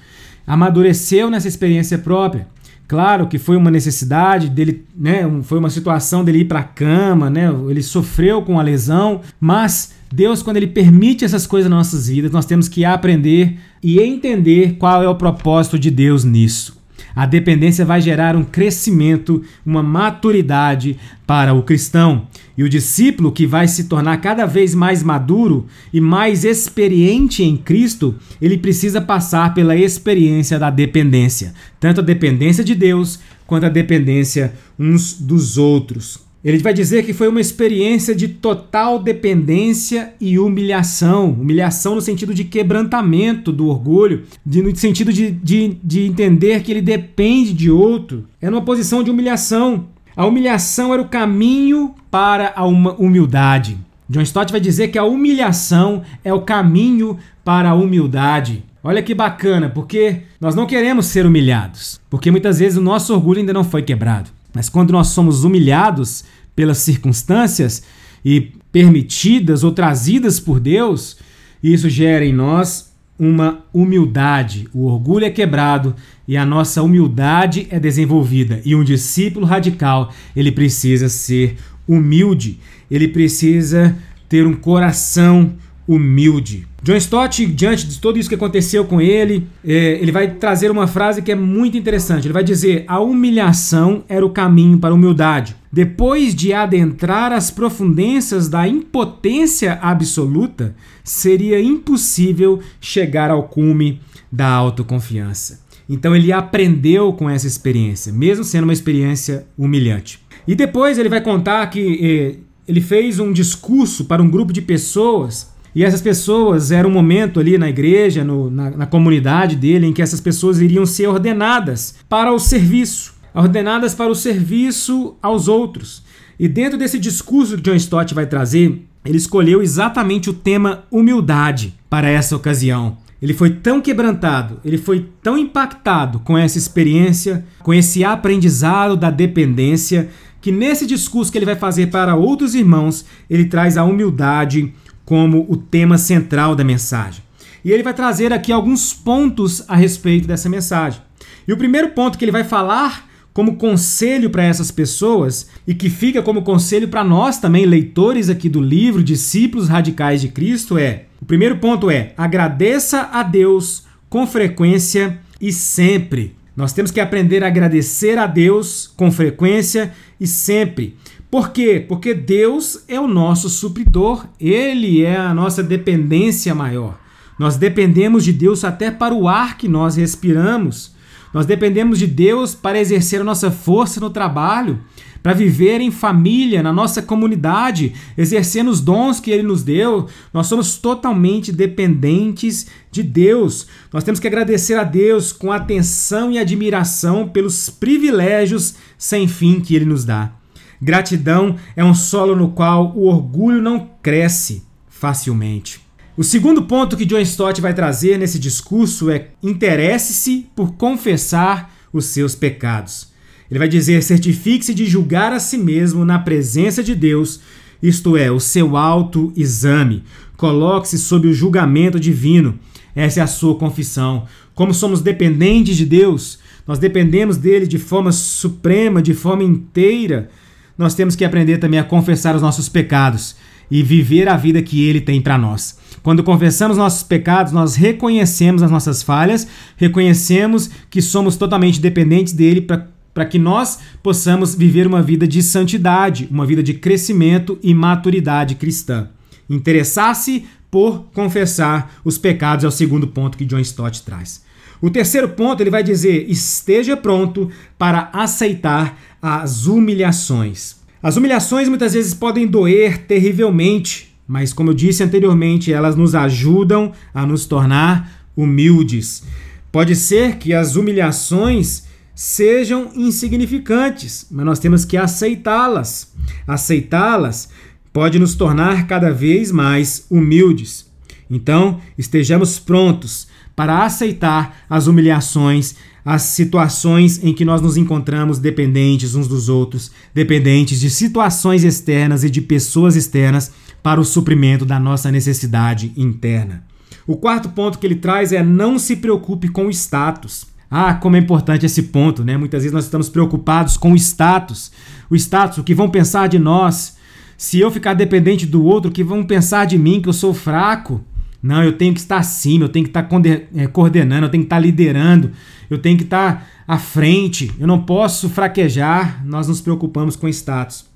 amadureceu 0.47 1.29
nessa 1.31 1.49
experiência 1.49 1.99
própria. 1.99 2.47
Claro 2.89 3.27
que 3.27 3.39
foi 3.39 3.57
uma 3.57 3.71
necessidade 3.71 4.49
dele, 4.49 4.85
né? 4.97 5.23
Foi 5.43 5.59
uma 5.59 5.71
situação 5.71 6.25
dele 6.25 6.41
ir 6.41 6.45
para 6.45 6.61
a 6.61 6.65
cama, 6.65 7.29
né? 7.29 7.49
Ele 7.69 7.83
sofreu 7.83 8.43
com 8.43 8.61
a 8.61 8.63
lesão, 8.63 9.23
mas 9.41 9.93
Deus, 10.13 10.41
quando 10.43 10.59
ele 10.59 10.69
permite 10.69 11.25
essas 11.25 11.47
coisas 11.47 11.69
nas 11.69 11.79
nossas 11.79 12.09
vidas, 12.09 12.31
nós 12.31 12.47
temos 12.47 12.69
que 12.69 12.85
aprender 12.85 13.59
e 13.83 13.99
entender 13.99 14.77
qual 14.79 15.03
é 15.03 15.09
o 15.09 15.17
propósito 15.17 15.79
de 15.79 15.91
Deus 15.91 16.23
nisso. 16.23 16.76
A 17.17 17.25
dependência 17.25 17.83
vai 17.83 17.99
gerar 18.03 18.37
um 18.37 18.45
crescimento, 18.45 19.43
uma 19.65 19.83
maturidade 19.83 20.99
para 21.27 21.55
o 21.55 21.63
cristão. 21.63 22.29
E 22.59 22.63
o 22.63 22.69
discípulo 22.69 23.33
que 23.33 23.47
vai 23.47 23.67
se 23.67 23.85
tornar 23.85 24.19
cada 24.19 24.45
vez 24.45 24.75
mais 24.75 25.03
maduro 25.03 25.67
e 25.91 25.99
mais 25.99 26.45
experiente 26.45 27.43
em 27.43 27.57
Cristo, 27.57 28.15
ele 28.41 28.59
precisa 28.59 29.01
passar 29.01 29.55
pela 29.55 29.75
experiência 29.75 30.59
da 30.59 30.69
dependência, 30.69 31.55
tanto 31.81 32.03
a 32.03 32.05
dependência 32.05 32.63
de 32.63 32.75
Deus 32.75 33.19
quanto 33.47 33.65
a 33.65 33.71
dependência 33.71 34.53
uns 34.79 35.15
dos 35.19 35.57
outros. 35.57 36.26
Ele 36.47 36.59
vai 36.59 36.73
dizer 36.73 37.05
que 37.05 37.13
foi 37.13 37.27
uma 37.27 37.41
experiência 37.41 38.15
de 38.15 38.29
total 38.29 39.01
dependência 39.01 40.15
e 40.21 40.39
humilhação. 40.39 41.31
Humilhação 41.33 41.97
no 41.97 42.01
sentido 42.01 42.33
de 42.33 42.45
quebrantamento 42.45 43.51
do 43.51 43.67
orgulho, 43.67 44.23
de, 44.47 44.63
no 44.63 44.75
sentido 44.77 45.13
de, 45.13 45.33
de, 45.33 45.77
de 45.83 46.07
entender 46.07 46.63
que 46.63 46.71
ele 46.71 46.81
depende 46.81 47.53
de 47.53 47.69
outro. 47.69 48.27
É 48.41 48.49
numa 48.49 48.63
posição 48.63 49.03
de 49.03 49.11
humilhação. 49.11 49.87
A 50.17 50.25
humilhação 50.25 50.93
era 50.93 51.03
o 51.03 51.09
caminho 51.09 51.97
para 52.13 52.53
a 52.55 52.65
humildade. 52.65 53.77
John 54.09 54.21
Stott 54.21 54.53
vai 54.53 54.61
dizer 54.61 54.87
que 54.87 54.99
a 54.99 55.05
humilhação 55.05 56.03
é 56.23 56.33
o 56.33 56.43
caminho 56.43 57.19
para 57.45 57.71
a 57.71 57.75
humildade. 57.75 58.63
Olha 58.85 59.03
que 59.03 59.17
bacana, 59.17 59.69
porque 59.69 60.23
nós 60.41 60.55
não 60.55 60.65
queremos 60.65 61.07
ser 61.07 61.27
humilhados, 61.27 62.01
porque 62.09 62.31
muitas 62.31 62.61
vezes 62.61 62.79
o 62.79 62.83
nosso 62.83 63.13
orgulho 63.13 63.41
ainda 63.41 63.53
não 63.53 63.65
foi 63.65 63.83
quebrado. 63.83 64.31
Mas 64.57 64.71
quando 64.71 64.91
nós 64.91 65.09
somos 65.09 65.45
humilhados 65.45 66.25
pelas 66.57 66.79
circunstâncias 66.79 67.83
e 68.25 68.53
permitidas 68.73 69.63
ou 69.63 69.71
trazidas 69.71 70.41
por 70.41 70.59
Deus, 70.59 71.19
isso 71.63 71.89
gera 71.89 72.25
em 72.25 72.33
nós 72.33 72.93
uma 73.19 73.65
humildade. 73.73 74.69
O 74.75 74.87
orgulho 74.87 75.25
é 75.25 75.31
quebrado 75.31 75.95
e 76.27 76.37
a 76.37 76.45
nossa 76.45 76.83
humildade 76.83 77.67
é 77.71 77.79
desenvolvida. 77.79 78.61
E 78.65 78.75
um 78.75 78.83
discípulo 78.83 79.47
radical, 79.47 80.13
ele 80.35 80.51
precisa 80.51 81.09
ser 81.09 81.57
humilde, 81.87 82.59
ele 82.91 83.09
precisa 83.09 83.97
ter 84.29 84.47
um 84.47 84.55
coração 84.55 85.55
humilde. 85.87 86.67
John 86.87 86.95
Stott, 86.99 87.45
diante 87.47 87.85
de 87.85 87.99
tudo 87.99 88.17
isso 88.17 88.29
que 88.29 88.37
aconteceu 88.37 88.85
com 88.85 89.01
ele, 89.01 89.49
é, 89.67 89.99
ele 90.01 90.13
vai 90.13 90.35
trazer 90.35 90.71
uma 90.71 90.87
frase 90.87 91.21
que 91.21 91.33
é 91.33 91.35
muito 91.35 91.77
interessante. 91.77 92.29
Ele 92.29 92.33
vai 92.33 92.45
dizer: 92.45 92.85
a 92.87 93.01
humilhação 93.01 94.05
era 94.09 94.25
o 94.25 94.31
caminho 94.31 94.79
para 94.79 94.91
a 94.91 94.95
humildade. 94.95 95.57
Depois 95.73 96.33
de 96.33 96.53
adentrar 96.53 97.33
as 97.33 97.51
profundezas 97.51 98.49
da 98.49 98.69
impotência 98.69 99.81
absoluta, 99.83 100.77
seria 101.03 101.61
impossível 101.61 102.61
chegar 102.81 103.33
ao 103.33 103.49
cume 103.49 104.01
da 104.31 104.47
autoconfiança. 104.47 105.65
Então 105.89 106.15
ele 106.15 106.31
aprendeu 106.31 107.13
com 107.15 107.29
essa 107.29 107.49
experiência, 107.49 108.13
mesmo 108.13 108.45
sendo 108.45 108.63
uma 108.63 108.73
experiência 108.73 109.45
humilhante. 109.59 110.21
E 110.47 110.55
depois 110.55 110.99
ele 110.99 111.09
vai 111.09 111.21
contar 111.21 111.67
que 111.67 111.99
eh, 112.01 112.39
ele 112.69 112.81
fez 112.81 113.19
um 113.19 113.33
discurso 113.33 114.05
para 114.05 114.23
um 114.23 114.31
grupo 114.31 114.53
de 114.53 114.63
pessoas 114.63 115.56
e 115.77 115.85
essas 115.85 116.01
pessoas 116.01 116.71
era 116.71 116.89
um 116.89 116.91
momento 116.91 117.39
ali 117.39 117.59
na 117.59 117.69
igreja, 117.69 118.25
no, 118.25 118.51
na, 118.51 118.71
na 118.71 118.87
comunidade 118.87 119.57
dele, 119.57 119.87
em 119.87 119.93
que 119.93 120.01
essas 120.01 120.23
pessoas 120.23 120.59
iriam 120.59 120.87
ser 120.87 121.07
ordenadas 121.07 121.97
para 122.09 122.33
o 122.33 122.39
serviço, 122.39 123.13
ordenadas 123.35 123.95
para 123.95 124.11
o 124.11 124.15
serviço 124.15 125.17
aos 125.21 125.49
outros. 125.49 126.03
E 126.41 126.49
dentro 126.49 126.79
desse 126.79 126.99
discurso 126.99 127.57
que 127.57 127.63
John 127.63 127.75
Stott 127.75 128.15
vai 128.15 128.25
trazer, 128.25 128.87
ele 129.05 129.19
escolheu 129.19 129.63
exatamente 129.63 130.31
o 130.31 130.33
tema 130.33 130.85
humildade 130.91 131.75
para 131.91 132.09
essa 132.09 132.35
ocasião. 132.35 132.97
Ele 133.21 133.35
foi 133.35 133.51
tão 133.51 133.79
quebrantado, 133.79 134.59
ele 134.65 134.79
foi 134.79 135.07
tão 135.23 135.37
impactado 135.37 136.21
com 136.21 136.39
essa 136.39 136.57
experiência, 136.57 137.45
com 137.63 137.75
esse 137.75 138.03
aprendizado 138.03 138.97
da 138.97 139.11
dependência, 139.11 140.09
que 140.41 140.51
nesse 140.51 140.87
discurso 140.87 141.31
que 141.31 141.37
ele 141.37 141.45
vai 141.45 141.57
fazer 141.57 141.89
para 141.89 142.15
outros 142.15 142.55
irmãos, 142.55 143.05
ele 143.29 143.45
traz 143.45 143.77
a 143.77 143.85
humildade 143.85 144.73
como 145.07 145.47
o 145.49 145.57
tema 145.57 145.97
central 145.97 146.55
da 146.55 146.63
mensagem. 146.63 147.23
E 147.65 147.73
ele 147.73 147.83
vai 147.83 147.95
trazer 147.95 148.33
aqui 148.33 148.53
alguns 148.53 148.93
pontos 148.93 149.65
a 149.67 149.75
respeito 149.75 150.29
dessa 150.29 150.51
mensagem. 150.51 151.01
E 151.49 151.53
o 151.53 151.57
primeiro 151.57 151.91
ponto 151.91 152.19
que 152.19 152.25
ele 152.25 152.33
vai 152.33 152.45
falar 152.45 153.09
como 153.33 153.57
conselho 153.57 154.31
para 154.31 154.43
essas 154.43 154.71
pessoas 154.71 155.49
e 155.67 155.75
que 155.75 155.89
fica 155.89 156.23
como 156.23 156.43
conselho 156.43 156.89
para 156.89 157.05
nós 157.05 157.39
também, 157.39 157.67
leitores 157.67 158.29
aqui 158.29 158.49
do 158.49 158.61
livro 158.61 159.03
Discípulos 159.03 159.69
Radicais 159.69 160.21
de 160.21 160.29
Cristo, 160.29 160.77
é: 160.77 161.05
o 161.21 161.25
primeiro 161.25 161.59
ponto 161.59 161.91
é 161.91 162.13
agradeça 162.17 163.09
a 163.13 163.23
Deus 163.23 163.85
com 164.09 164.27
frequência 164.27 165.19
e 165.41 165.53
sempre. 165.53 166.35
Nós 166.57 166.73
temos 166.73 166.91
que 166.91 167.01
aprender 167.01 167.45
a 167.45 167.49
agradecer 167.49 168.17
a 168.17 168.27
Deus 168.27 168.91
com 168.97 169.13
frequência 169.13 169.93
e 170.19 170.27
sempre. 170.27 170.97
Por 171.31 171.51
quê? 171.51 171.85
Porque 171.87 172.15
Deus 172.15 172.85
é 172.87 173.01
o 173.01 173.09
nosso 173.09 173.49
supridor, 173.49 174.27
Ele 174.41 175.03
é 175.03 175.17
a 175.17 175.35
nossa 175.35 175.63
dependência 175.63 176.55
maior. 176.55 176.99
Nós 177.39 177.57
dependemos 177.57 178.25
de 178.25 178.33
Deus 178.33 178.65
até 178.65 178.91
para 178.91 179.15
o 179.15 179.29
ar 179.29 179.59
que 179.59 179.69
nós 179.69 179.97
respiramos. 179.97 180.95
Nós 181.35 181.45
dependemos 181.45 181.99
de 181.99 182.07
Deus 182.07 182.55
para 182.55 182.81
exercer 182.81 183.21
a 183.21 183.25
nossa 183.25 183.51
força 183.51 184.01
no 184.01 184.09
trabalho, 184.09 184.81
para 185.23 185.35
viver 185.35 185.81
em 185.81 185.91
família, 185.91 186.63
na 186.63 186.73
nossa 186.73 187.03
comunidade, 187.03 187.93
exercendo 188.17 188.71
os 188.71 188.81
dons 188.81 189.19
que 189.19 189.31
Ele 189.31 189.43
nos 189.43 189.63
deu. 189.63 190.07
Nós 190.33 190.47
somos 190.47 190.79
totalmente 190.79 191.53
dependentes 191.53 192.69
de 192.91 193.03
Deus. 193.03 193.67
Nós 193.93 194.05
temos 194.05 194.21
que 194.21 194.29
agradecer 194.29 194.79
a 194.79 194.85
Deus 194.85 195.33
com 195.33 195.51
atenção 195.51 196.31
e 196.31 196.39
admiração 196.39 197.29
pelos 197.29 197.69
privilégios 197.69 198.77
sem 198.97 199.27
fim 199.27 199.61
que 199.61 199.75
Ele 199.75 199.85
nos 199.85 200.05
dá. 200.05 200.46
Gratidão 200.81 201.57
é 201.75 201.85
um 201.85 201.95
solo 201.95 202.37
no 202.37 202.51
qual 202.51 202.93
o 202.97 203.07
orgulho 203.07 203.63
não 203.63 203.89
cresce 204.03 204.65
facilmente. 204.89 205.81
O 206.17 206.25
segundo 206.25 206.63
ponto 206.63 206.97
que 206.97 207.05
John 207.05 207.21
Stott 207.21 207.61
vai 207.61 207.75
trazer 207.75 208.19
nesse 208.19 208.39
discurso 208.39 209.11
é 209.11 209.29
interesse-se 209.43 210.47
por 210.57 210.73
confessar 210.73 211.75
os 211.93 212.07
seus 212.07 212.35
pecados. 212.35 213.13
Ele 213.51 213.59
vai 213.59 213.69
dizer: 213.69 214.03
certifique-se 214.03 214.75
de 214.75 214.87
julgar 214.87 215.33
a 215.33 215.39
si 215.39 215.59
mesmo 215.59 216.05
na 216.05 216.19
presença 216.19 216.83
de 216.83 216.95
Deus, 216.95 217.41
isto 217.83 218.17
é, 218.17 218.31
o 218.31 218.41
seu 218.41 218.77
autoexame. 218.77 220.05
Coloque-se 220.37 220.99
sob 220.99 221.29
o 221.29 221.35
julgamento 221.35 222.01
divino. 222.01 222.59
Essa 222.95 223.21
é 223.21 223.23
a 223.23 223.27
sua 223.27 223.55
confissão. 223.57 224.27
Como 224.55 224.73
somos 224.73 225.03
dependentes 225.03 225.77
de 225.77 225.85
Deus, 225.85 226.39
nós 226.67 226.79
dependemos 226.79 227.37
dele 227.37 227.67
de 227.67 227.79
forma 227.79 228.11
suprema, 228.11 229.03
de 229.03 229.13
forma 229.13 229.45
inteira 229.45 230.31
nós 230.77 230.95
temos 230.95 231.17
que 231.17 231.25
aprender 231.25 231.59
também 231.59 231.81
a 231.81 231.85
confessar 231.85 232.35
os 232.35 232.43
nossos 232.43 232.69
pecados 232.69 233.37
e 233.71 233.83
viver 233.83 234.29
a 234.29 234.37
vida 234.37 234.63
que 234.63 234.85
Ele 234.87 235.01
tem 235.01 235.21
para 235.21 235.39
nós. 235.39 235.79
Quando 236.03 236.23
confessamos 236.23 236.77
nossos 236.77 237.03
pecados, 237.03 237.53
nós 237.53 237.75
reconhecemos 237.75 238.63
as 238.63 238.71
nossas 238.71 239.03
falhas, 239.03 239.47
reconhecemos 239.77 240.71
que 240.89 241.03
somos 241.03 241.37
totalmente 241.37 241.81
dependentes 241.81 242.33
dele 242.33 242.61
para 242.61 243.25
que 243.25 243.39
nós 243.39 243.81
possamos 244.03 244.55
viver 244.55 244.87
uma 244.87 245.03
vida 245.03 245.27
de 245.27 245.43
santidade, 245.43 246.29
uma 246.31 246.47
vida 246.47 246.63
de 246.63 246.75
crescimento 246.75 247.59
e 247.63 247.75
maturidade 247.75 248.55
cristã. 248.55 249.09
Interessar-se 249.51 250.47
por 250.71 251.07
confessar 251.13 252.01
os 252.05 252.19
pecados 252.19 252.65
é 252.65 252.69
o 252.69 252.71
segundo 252.71 253.09
ponto 253.09 253.39
que 253.39 253.45
John 253.45 253.59
Stott 253.61 254.03
traz. 254.03 254.46
O 254.81 254.91
terceiro 254.91 255.29
ponto 255.31 255.63
ele 255.63 255.71
vai 255.71 255.83
dizer: 255.83 256.29
esteja 256.29 256.97
pronto 256.97 257.51
para 257.79 258.11
aceitar 258.13 258.99
as 259.21 259.67
humilhações. 259.67 260.77
As 261.03 261.17
humilhações 261.17 261.69
muitas 261.69 261.95
vezes 261.95 262.15
podem 262.15 262.47
doer 262.47 262.99
terrivelmente, 263.07 264.17
mas 264.27 264.53
como 264.53 264.71
eu 264.71 264.75
disse 264.75 265.03
anteriormente, 265.03 265.73
elas 265.73 265.97
nos 265.97 266.15
ajudam 266.15 266.93
a 267.15 267.25
nos 267.25 267.47
tornar 267.47 268.27
humildes. 268.37 269.23
Pode 269.71 269.95
ser 269.95 270.37
que 270.37 270.53
as 270.55 270.75
humilhações 270.75 271.85
sejam 272.15 272.91
insignificantes, 272.95 274.27
mas 274.31 274.47
nós 274.47 274.59
temos 274.59 274.85
que 274.85 274.97
aceitá-las. 274.97 276.15
Aceitá-las 276.47 277.51
pode 277.93 278.19
nos 278.19 278.35
tornar 278.35 278.87
cada 278.87 279.11
vez 279.11 279.53
mais 279.53 280.07
humildes. 280.11 280.91
Então, 281.31 281.81
estejamos 281.99 282.59
prontos 282.59 283.26
para 283.57 283.85
aceitar 283.85 284.59
as 284.69 284.87
humilhações, 284.87 285.75
as 286.05 286.23
situações 286.23 287.25
em 287.25 287.33
que 287.33 287.45
nós 287.45 287.63
nos 287.63 287.77
encontramos 287.77 288.39
dependentes 288.39 289.15
uns 289.15 289.27
dos 289.27 289.49
outros, 289.49 289.91
dependentes 290.15 290.79
de 290.79 290.91
situações 290.91 291.65
externas 291.65 292.23
e 292.23 292.31
de 292.31 292.43
pessoas 292.43 292.95
externas 292.95 293.51
para 293.83 294.01
o 294.01 294.05
suprimento 294.05 294.67
da 294.67 294.79
nossa 294.79 295.11
necessidade 295.11 295.93
interna. 295.97 296.63
O 297.07 297.17
quarto 297.17 297.49
ponto 297.49 297.79
que 297.79 297.87
ele 297.87 297.95
traz 297.95 298.33
é 298.33 298.43
não 298.43 298.79
se 298.79 298.97
preocupe 298.97 299.49
com 299.49 299.67
o 299.67 299.71
status. 299.71 300.47
Ah, 300.71 300.95
como 300.95 301.17
é 301.17 301.19
importante 301.21 301.65
esse 301.65 301.85
ponto, 301.85 302.25
né? 302.25 302.37
Muitas 302.37 302.63
vezes 302.63 302.75
nós 302.75 302.85
estamos 302.85 303.09
preocupados 303.09 303.77
com 303.77 303.93
o 303.93 303.97
status. 303.97 304.73
O 305.09 305.15
status, 305.15 305.59
o 305.59 305.65
que 305.65 305.75
vão 305.75 305.89
pensar 305.89 306.29
de 306.29 306.39
nós. 306.39 306.97
Se 307.39 307.61
eu 307.61 307.71
ficar 307.71 307.95
dependente 307.95 308.45
do 308.45 308.65
outro, 308.65 308.91
o 308.91 308.93
que 308.93 309.05
vão 309.05 309.25
pensar 309.25 309.67
de 309.67 309.79
mim, 309.79 310.01
que 310.01 310.09
eu 310.09 310.13
sou 310.13 310.35
fraco. 310.35 311.01
Não, 311.43 311.63
eu 311.63 311.73
tenho 311.73 311.95
que 311.95 312.01
estar 312.01 312.19
acima, 312.19 312.65
eu 312.65 312.69
tenho 312.69 312.85
que 312.85 312.91
estar 312.91 313.09
é, 313.55 313.67
coordenando, 313.67 314.27
eu 314.27 314.31
tenho 314.31 314.43
que 314.43 314.47
estar 314.47 314.59
liderando, 314.59 315.33
eu 315.71 315.79
tenho 315.79 315.97
que 315.97 316.05
estar 316.05 316.49
à 316.67 316.79
frente, 316.79 317.53
eu 317.59 317.67
não 317.67 317.83
posso 317.83 318.29
fraquejar. 318.29 319.25
Nós 319.25 319.49
nos 319.49 319.61
preocupamos 319.61 320.17
com 320.17 320.29
status. 320.29 320.87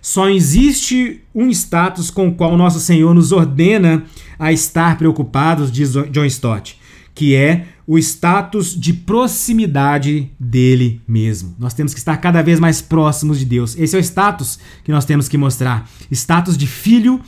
Só 0.00 0.28
existe 0.30 1.20
um 1.34 1.48
status 1.50 2.10
com 2.10 2.28
o 2.28 2.34
qual 2.34 2.56
nosso 2.56 2.80
Senhor 2.80 3.14
nos 3.14 3.32
ordena 3.32 4.04
a 4.38 4.50
estar 4.50 4.96
preocupados, 4.96 5.70
diz 5.70 5.92
John 6.10 6.24
Stott, 6.24 6.78
que 7.14 7.34
é 7.34 7.66
o 7.86 7.98
status 7.98 8.78
de 8.78 8.94
proximidade 8.94 10.30
dele 10.38 11.02
mesmo. 11.06 11.54
Nós 11.58 11.74
temos 11.74 11.92
que 11.92 11.98
estar 11.98 12.16
cada 12.16 12.40
vez 12.40 12.58
mais 12.58 12.80
próximos 12.80 13.38
de 13.38 13.44
Deus. 13.44 13.76
Esse 13.76 13.96
é 13.96 13.98
o 13.98 14.00
status 14.00 14.58
que 14.84 14.92
nós 14.92 15.04
temos 15.04 15.28
que 15.28 15.36
mostrar: 15.36 15.90
status 16.10 16.56
de 16.56 16.66
filho, 16.66 17.20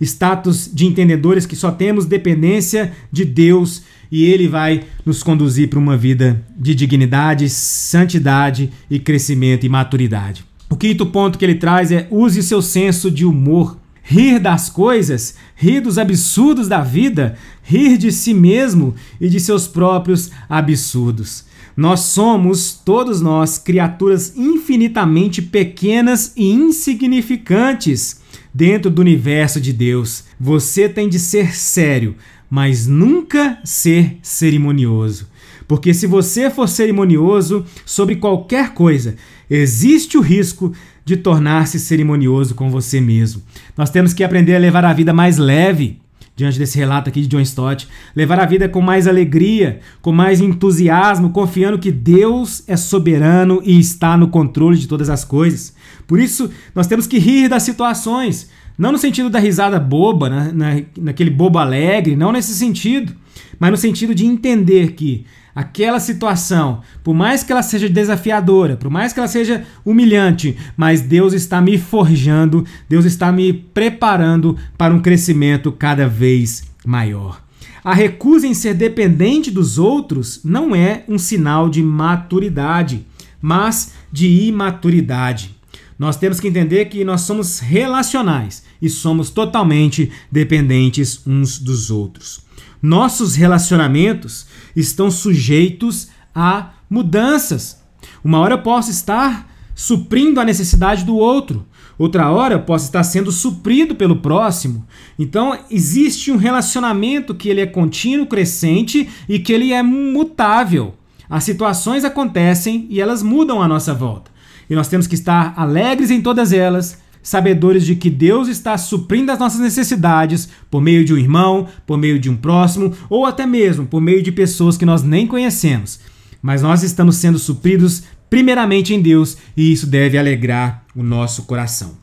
status 0.00 0.70
de 0.72 0.86
entendedores 0.86 1.46
que 1.46 1.56
só 1.56 1.70
temos 1.70 2.06
dependência 2.06 2.92
de 3.12 3.24
Deus 3.24 3.82
e 4.10 4.24
ele 4.24 4.48
vai 4.48 4.82
nos 5.04 5.22
conduzir 5.22 5.68
para 5.68 5.78
uma 5.78 5.96
vida 5.96 6.44
de 6.56 6.74
dignidade, 6.74 7.48
santidade 7.48 8.70
e 8.90 8.98
crescimento 8.98 9.64
e 9.64 9.68
maturidade. 9.68 10.44
O 10.68 10.76
quinto 10.76 11.06
ponto 11.06 11.38
que 11.38 11.44
ele 11.44 11.54
traz 11.54 11.92
é 11.92 12.06
use 12.10 12.42
seu 12.42 12.62
senso 12.62 13.10
de 13.10 13.24
humor 13.24 13.76
rir 14.10 14.40
das 14.40 14.68
coisas, 14.68 15.36
rir 15.54 15.80
dos 15.80 15.96
absurdos 15.96 16.66
da 16.66 16.80
vida, 16.80 17.36
rir 17.62 17.96
de 17.96 18.10
si 18.10 18.34
mesmo 18.34 18.94
e 19.20 19.28
de 19.28 19.38
seus 19.38 19.68
próprios 19.68 20.30
absurdos. 20.48 21.44
Nós 21.76 22.00
somos, 22.00 22.72
todos 22.84 23.20
nós, 23.20 23.56
criaturas 23.56 24.34
infinitamente 24.36 25.40
pequenas 25.40 26.32
e 26.36 26.50
insignificantes 26.50 28.20
dentro 28.52 28.90
do 28.90 29.00
universo 29.00 29.60
de 29.60 29.72
Deus. 29.72 30.24
Você 30.38 30.88
tem 30.88 31.08
de 31.08 31.18
ser 31.18 31.54
sério, 31.54 32.16
mas 32.48 32.86
nunca 32.86 33.58
ser 33.64 34.18
cerimonioso. 34.22 35.28
Porque 35.68 35.94
se 35.94 36.06
você 36.06 36.50
for 36.50 36.68
cerimonioso 36.68 37.64
sobre 37.86 38.16
qualquer 38.16 38.74
coisa, 38.74 39.14
existe 39.48 40.18
o 40.18 40.20
risco 40.20 40.72
de 41.04 41.16
tornar-se 41.16 41.78
cerimonioso 41.78 42.54
com 42.54 42.70
você 42.70 43.00
mesmo. 43.00 43.42
Nós 43.76 43.90
temos 43.90 44.12
que 44.12 44.24
aprender 44.24 44.56
a 44.56 44.58
levar 44.58 44.84
a 44.84 44.92
vida 44.92 45.12
mais 45.12 45.38
leve, 45.38 46.00
diante 46.40 46.58
desse 46.58 46.78
relato 46.78 47.08
aqui 47.10 47.20
de 47.20 47.28
John 47.28 47.40
Stott, 47.40 47.86
levar 48.16 48.40
a 48.40 48.46
vida 48.46 48.68
com 48.68 48.80
mais 48.80 49.06
alegria, 49.06 49.80
com 50.00 50.10
mais 50.10 50.40
entusiasmo, 50.40 51.30
confiando 51.30 51.78
que 51.78 51.92
Deus 51.92 52.64
é 52.66 52.76
soberano 52.76 53.60
e 53.64 53.78
está 53.78 54.16
no 54.16 54.28
controle 54.28 54.78
de 54.78 54.88
todas 54.88 55.10
as 55.10 55.22
coisas. 55.22 55.74
Por 56.06 56.18
isso, 56.18 56.50
nós 56.74 56.86
temos 56.86 57.06
que 57.06 57.18
rir 57.18 57.48
das 57.48 57.62
situações, 57.62 58.50
não 58.78 58.90
no 58.90 58.98
sentido 58.98 59.28
da 59.28 59.38
risada 59.38 59.78
boba, 59.78 60.30
na, 60.30 60.52
na, 60.52 60.82
naquele 60.98 61.30
bobo 61.30 61.58
alegre, 61.58 62.16
não 62.16 62.32
nesse 62.32 62.54
sentido, 62.54 63.14
mas 63.58 63.70
no 63.70 63.76
sentido 63.76 64.14
de 64.14 64.24
entender 64.24 64.92
que 64.92 65.26
aquela 65.60 66.00
situação, 66.00 66.80
por 67.04 67.14
mais 67.14 67.42
que 67.42 67.52
ela 67.52 67.62
seja 67.62 67.88
desafiadora, 67.88 68.76
por 68.76 68.90
mais 68.90 69.12
que 69.12 69.18
ela 69.18 69.28
seja 69.28 69.62
humilhante, 69.84 70.56
mas 70.76 71.02
Deus 71.02 71.34
está 71.34 71.60
me 71.60 71.76
forjando, 71.76 72.64
Deus 72.88 73.04
está 73.04 73.30
me 73.30 73.52
preparando 73.52 74.56
para 74.78 74.94
um 74.94 75.00
crescimento 75.00 75.70
cada 75.70 76.08
vez 76.08 76.64
maior. 76.84 77.42
A 77.84 77.94
recusa 77.94 78.46
em 78.46 78.54
ser 78.54 78.74
dependente 78.74 79.50
dos 79.50 79.78
outros 79.78 80.40
não 80.44 80.74
é 80.74 81.04
um 81.06 81.18
sinal 81.18 81.68
de 81.68 81.82
maturidade, 81.82 83.06
mas 83.40 83.92
de 84.10 84.26
imaturidade. 84.46 85.59
Nós 86.00 86.16
temos 86.16 86.40
que 86.40 86.48
entender 86.48 86.86
que 86.86 87.04
nós 87.04 87.20
somos 87.20 87.58
relacionais 87.58 88.62
e 88.80 88.88
somos 88.88 89.28
totalmente 89.28 90.10
dependentes 90.32 91.20
uns 91.26 91.58
dos 91.58 91.90
outros. 91.90 92.40
Nossos 92.80 93.34
relacionamentos 93.34 94.46
estão 94.74 95.10
sujeitos 95.10 96.08
a 96.34 96.70
mudanças. 96.88 97.82
Uma 98.24 98.38
hora 98.38 98.54
eu 98.54 98.62
posso 98.62 98.90
estar 98.90 99.46
suprindo 99.74 100.40
a 100.40 100.44
necessidade 100.44 101.04
do 101.04 101.16
outro, 101.16 101.66
outra 101.98 102.30
hora 102.30 102.54
eu 102.54 102.62
posso 102.62 102.86
estar 102.86 103.02
sendo 103.02 103.30
suprido 103.30 103.94
pelo 103.94 104.16
próximo. 104.16 104.86
Então 105.18 105.58
existe 105.70 106.32
um 106.32 106.36
relacionamento 106.36 107.34
que 107.34 107.50
ele 107.50 107.60
é 107.60 107.66
contínuo, 107.66 108.26
crescente 108.26 109.06
e 109.28 109.38
que 109.38 109.52
ele 109.52 109.70
é 109.74 109.82
mutável. 109.82 110.94
As 111.28 111.44
situações 111.44 112.06
acontecem 112.06 112.86
e 112.88 113.02
elas 113.02 113.22
mudam 113.22 113.62
à 113.62 113.68
nossa 113.68 113.92
volta. 113.92 114.29
E 114.70 114.74
nós 114.76 114.86
temos 114.86 115.08
que 115.08 115.16
estar 115.16 115.52
alegres 115.56 116.12
em 116.12 116.20
todas 116.20 116.52
elas, 116.52 116.96
sabedores 117.20 117.84
de 117.84 117.96
que 117.96 118.08
Deus 118.08 118.46
está 118.46 118.78
suprindo 118.78 119.32
as 119.32 119.38
nossas 119.38 119.60
necessidades 119.60 120.48
por 120.70 120.80
meio 120.80 121.04
de 121.04 121.12
um 121.12 121.18
irmão, 121.18 121.66
por 121.84 121.98
meio 121.98 122.20
de 122.20 122.30
um 122.30 122.36
próximo 122.36 122.94
ou 123.10 123.26
até 123.26 123.44
mesmo 123.44 123.84
por 123.84 124.00
meio 124.00 124.22
de 124.22 124.30
pessoas 124.30 124.76
que 124.76 124.86
nós 124.86 125.02
nem 125.02 125.26
conhecemos. 125.26 125.98
Mas 126.40 126.62
nós 126.62 126.84
estamos 126.84 127.16
sendo 127.16 127.38
supridos 127.38 128.04
primeiramente 128.30 128.94
em 128.94 129.02
Deus 129.02 129.36
e 129.56 129.72
isso 129.72 129.88
deve 129.88 130.16
alegrar 130.16 130.84
o 130.94 131.02
nosso 131.02 131.42
coração. 131.42 131.98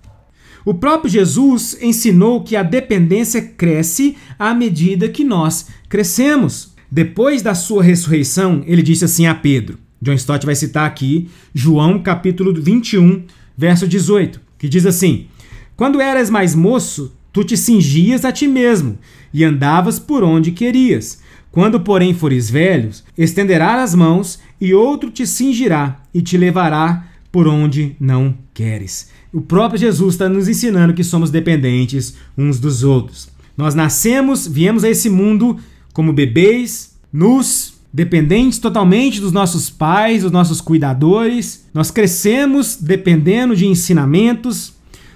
O 0.65 0.73
próprio 0.73 1.10
Jesus 1.10 1.77
ensinou 1.82 2.43
que 2.43 2.58
a 2.58 2.62
dependência 2.62 3.41
cresce 3.41 4.17
à 4.38 4.53
medida 4.53 5.08
que 5.08 5.23
nós 5.23 5.67
crescemos. 5.88 6.75
Depois 6.91 7.41
da 7.41 7.56
sua 7.56 7.82
ressurreição, 7.82 8.62
ele 8.67 8.84
disse 8.84 9.06
assim 9.06 9.25
a 9.25 9.34
Pedro. 9.34 9.87
John 10.01 10.13
Stott 10.13 10.45
vai 10.45 10.55
citar 10.55 10.86
aqui 10.86 11.29
João 11.53 11.99
capítulo 11.99 12.53
21, 12.53 13.23
verso 13.57 13.88
18 13.88 14.47
que 14.57 14.67
diz 14.67 14.86
assim: 14.86 15.27
Quando 15.75 16.01
eras 16.01 16.29
mais 16.29 16.55
moço, 16.55 17.13
tu 17.31 17.43
te 17.43 17.55
cingias 17.55 18.25
a 18.25 18.31
ti 18.31 18.47
mesmo 18.47 18.97
e 19.33 19.43
andavas 19.43 19.99
por 19.99 20.23
onde 20.23 20.51
querias. 20.51 21.21
Quando, 21.51 21.79
porém, 21.79 22.13
fores 22.13 22.49
velhos, 22.49 23.03
estenderás 23.17 23.81
as 23.81 23.95
mãos 23.95 24.39
e 24.60 24.73
outro 24.73 25.10
te 25.10 25.25
cingirá 25.25 26.01
e 26.13 26.21
te 26.21 26.38
levará 26.38 27.07
por 27.31 27.47
onde 27.47 27.95
não 27.99 28.36
queres. 28.53 29.10
O 29.33 29.41
próprio 29.41 29.79
Jesus 29.79 30.15
está 30.15 30.29
nos 30.29 30.47
ensinando 30.47 30.93
que 30.93 31.03
somos 31.03 31.31
dependentes 31.31 32.15
uns 32.38 32.60
dos 32.60 32.83
outros. 32.83 33.29
Nós 33.55 33.73
nascemos, 33.73 34.47
viemos 34.47 34.83
a 34.83 34.89
esse 34.89 35.10
mundo 35.10 35.57
como 35.93 36.13
bebês, 36.13 36.95
nus, 37.12 37.73
dependentes 37.97 38.60
totalmente 38.60 39.19
dos 39.19 39.31
nossos 39.31 39.71
pais, 39.71 40.21
dos 40.21 40.31
nossos 40.31 40.62
cuidadores. 40.62 41.65
Nós 41.73 41.89
crescemos 41.89 42.77
dependendo 42.79 43.55
de 43.55 43.65
ensinamentos. 43.65 44.71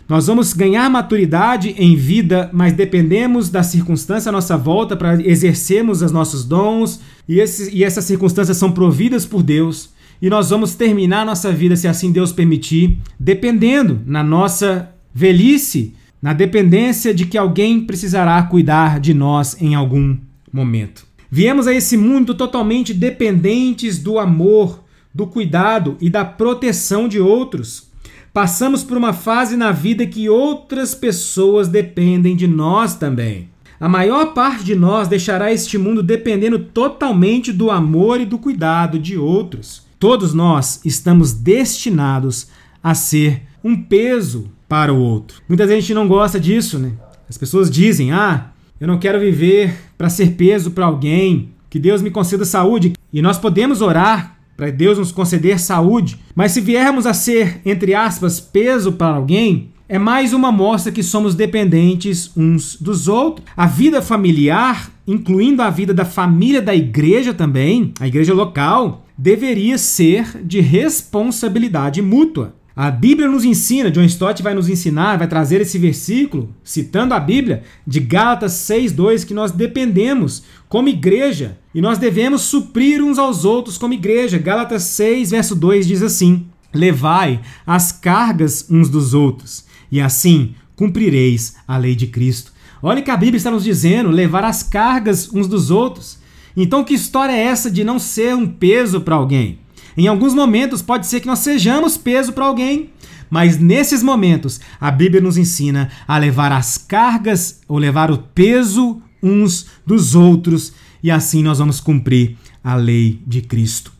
Nós 0.10 0.26
vamos 0.26 0.52
ganhar 0.52 0.90
maturidade 0.90 1.76
em 1.78 1.96
vida, 1.96 2.50
mas 2.52 2.74
dependemos 2.74 3.50
da 3.50 3.62
circunstância 3.62 4.30
à 4.30 4.32
nossa 4.32 4.58
volta 4.58 4.96
para 4.96 5.22
exercermos 5.22 6.02
os 6.02 6.12
nossos 6.12 6.44
dons, 6.44 7.00
e, 7.30 7.40
esses, 7.40 7.72
e 7.72 7.84
essas 7.84 8.06
circunstâncias 8.06 8.58
são 8.58 8.72
providas 8.72 9.28
por 9.28 9.44
Deus. 9.44 9.92
E 10.20 10.28
nós 10.28 10.50
vamos 10.50 10.74
terminar 10.74 11.24
nossa 11.24 11.52
vida, 11.52 11.76
se 11.76 11.88
assim 11.88 12.12
Deus 12.12 12.32
permitir, 12.32 12.98
dependendo 13.20 14.02
na 14.08 14.24
nossa 14.24 14.90
velhice, 15.14 15.94
na 16.20 16.34
dependência 16.34 17.14
de 17.14 17.28
que 17.28 17.38
alguém 17.38 17.86
precisará 17.86 18.42
cuidar 18.42 19.00
de 19.00 19.14
nós 19.14 19.56
em 19.62 19.76
algum 19.76 20.18
momento. 20.52 21.11
Viemos 21.34 21.66
a 21.66 21.74
esse 21.74 21.96
mundo 21.96 22.36
totalmente 22.36 22.94
dependentes 22.94 23.98
do 23.98 24.20
amor, 24.20 24.84
do 25.16 25.26
cuidado 25.26 25.96
e 26.02 26.10
da 26.10 26.26
proteção 26.26 27.08
de 27.08 27.22
outros. 27.22 27.90
Passamos 28.34 28.84
por 28.84 28.98
uma 28.98 29.14
fase 29.14 29.56
na 29.56 29.72
vida 29.72 30.06
que 30.06 30.28
outras 30.28 30.94
pessoas 30.94 31.70
dependem 31.70 32.36
de 32.36 32.48
nós 32.48 32.96
também. 32.96 33.50
A 33.80 33.88
maior 33.88 34.34
parte 34.34 34.66
de 34.66 34.76
nós 34.76 35.08
deixará 35.08 35.54
este 35.54 35.78
mundo 35.78 36.04
dependendo 36.04 36.60
totalmente 36.60 37.54
do 37.54 37.72
amor 37.72 38.20
e 38.20 38.26
do 38.26 38.38
cuidado 38.38 39.00
de 39.00 39.18
outros. 39.18 39.84
Todos 39.98 40.34
nós 40.34 40.82
estamos 40.84 41.32
destinados 41.32 42.48
a 42.84 42.94
ser 42.94 43.44
um 43.64 43.82
peso 43.82 44.52
para 44.68 44.94
o 44.94 45.00
outro. 45.00 45.42
Muita 45.48 45.66
gente 45.66 45.94
não 45.94 46.10
gosta 46.10 46.38
disso, 46.38 46.78
né? 46.78 46.92
As 47.30 47.38
pessoas 47.38 47.72
dizem: 47.72 48.12
"Ah, 48.12 48.51
eu 48.82 48.88
não 48.88 48.98
quero 48.98 49.20
viver 49.20 49.76
para 49.96 50.10
ser 50.10 50.32
peso 50.32 50.72
para 50.72 50.88
alguém. 50.88 51.50
Que 51.70 51.78
Deus 51.78 52.02
me 52.02 52.10
conceda 52.10 52.44
saúde. 52.44 52.94
E 53.14 53.22
nós 53.22 53.38
podemos 53.38 53.80
orar 53.80 54.40
para 54.58 54.72
Deus 54.72 54.98
nos 54.98 55.12
conceder 55.12 55.60
saúde. 55.60 56.18
Mas 56.34 56.52
se 56.52 56.62
viermos 56.62 57.06
a 57.06 57.14
ser, 57.14 57.62
entre 57.64 57.94
aspas, 57.94 58.40
peso 58.40 58.94
para 58.94 59.16
alguém, 59.16 59.70
é 59.88 60.00
mais 60.00 60.34
uma 60.34 60.52
mostra 60.52 60.92
que 60.92 61.04
somos 61.04 61.36
dependentes 61.36 62.36
uns 62.36 62.76
dos 62.76 63.08
outros. 63.08 63.46
A 63.56 63.68
vida 63.68 64.02
familiar, 64.02 64.90
incluindo 65.06 65.62
a 65.62 65.70
vida 65.70 65.94
da 65.94 66.04
família 66.04 66.60
da 66.60 66.74
igreja 66.74 67.36
também, 67.36 67.94
a 68.00 68.08
igreja 68.08 68.34
local, 68.34 69.06
deveria 69.16 69.78
ser 69.78 70.44
de 70.44 70.60
responsabilidade 70.60 72.02
mútua. 72.02 72.56
A 72.76 72.90
Bíblia 72.90 73.28
nos 73.28 73.44
ensina, 73.44 73.92
John 73.92 74.04
Stott 74.04 74.42
vai 74.42 74.54
nos 74.54 74.70
ensinar, 74.70 75.18
vai 75.18 75.28
trazer 75.28 75.60
esse 75.60 75.78
versículo, 75.78 76.56
citando 76.64 77.14
a 77.14 77.20
Bíblia, 77.20 77.64
de 77.86 78.00
Gálatas 78.00 78.54
6,2, 78.54 79.26
que 79.26 79.34
nós 79.34 79.52
dependemos, 79.52 80.44
como 80.70 80.88
igreja, 80.88 81.58
E 81.74 81.82
nós 81.82 81.98
devemos 81.98 82.42
suprir 82.42 83.02
uns 83.02 83.18
aos 83.18 83.46
outros 83.46 83.78
como 83.78 83.94
igreja. 83.94 84.38
Gálatas 84.38 84.84
6, 84.84 85.32
verso 85.32 85.56
2 85.56 85.88
diz 85.88 86.02
assim: 86.02 86.48
Levai 86.74 87.40
as 87.66 87.94
cargas 87.94 88.66
uns 88.70 88.90
dos 88.90 89.14
outros, 89.14 89.66
e 89.90 90.02
assim 90.02 90.54
cumprireis 90.76 91.56
a 91.68 91.78
lei 91.78 91.96
de 91.96 92.08
Cristo. 92.08 92.52
Olha 92.82 93.02
que 93.02 93.12
a 93.12 93.16
Bíblia 93.16 93.38
está 93.38 93.52
nos 93.52 93.64
dizendo: 93.64 94.10
levar 94.10 94.44
as 94.44 94.64
cargas 94.64 95.32
uns 95.34 95.48
dos 95.48 95.72
outros. 95.72 96.20
Então, 96.58 96.84
que 96.84 96.94
história 96.94 97.32
é 97.32 97.44
essa 97.44 97.72
de 97.72 97.84
não 97.84 97.98
ser 97.98 98.36
um 98.36 98.46
peso 98.46 99.00
para 99.00 99.16
alguém? 99.16 99.61
Em 99.98 100.08
alguns 100.08 100.34
momentos 100.34 100.82
pode 100.82 101.08
ser 101.08 101.20
que 101.20 101.28
nós 101.28 101.40
sejamos 101.40 101.98
peso 101.98 102.34
para 102.34 102.46
alguém, 102.46 102.90
mas 103.30 103.58
nesses 103.58 104.04
momentos 104.04 104.60
a 104.80 104.92
Bíblia 104.92 105.22
nos 105.22 105.38
ensina 105.38 105.90
a 106.08 106.18
levar 106.18 106.52
as 106.52 106.78
cargas 106.78 107.62
ou 107.68 107.78
levar 107.78 108.12
o 108.12 108.18
peso 108.18 109.02
uns 109.24 109.68
dos 109.86 110.16
outros 110.16 110.74
e 111.04 111.10
assim 111.10 111.44
nós 111.44 111.60
vamos 111.60 111.80
cumprir 111.80 112.38
a 112.64 112.76
lei 112.76 113.20
de 113.26 113.42
Cristo. 113.42 113.92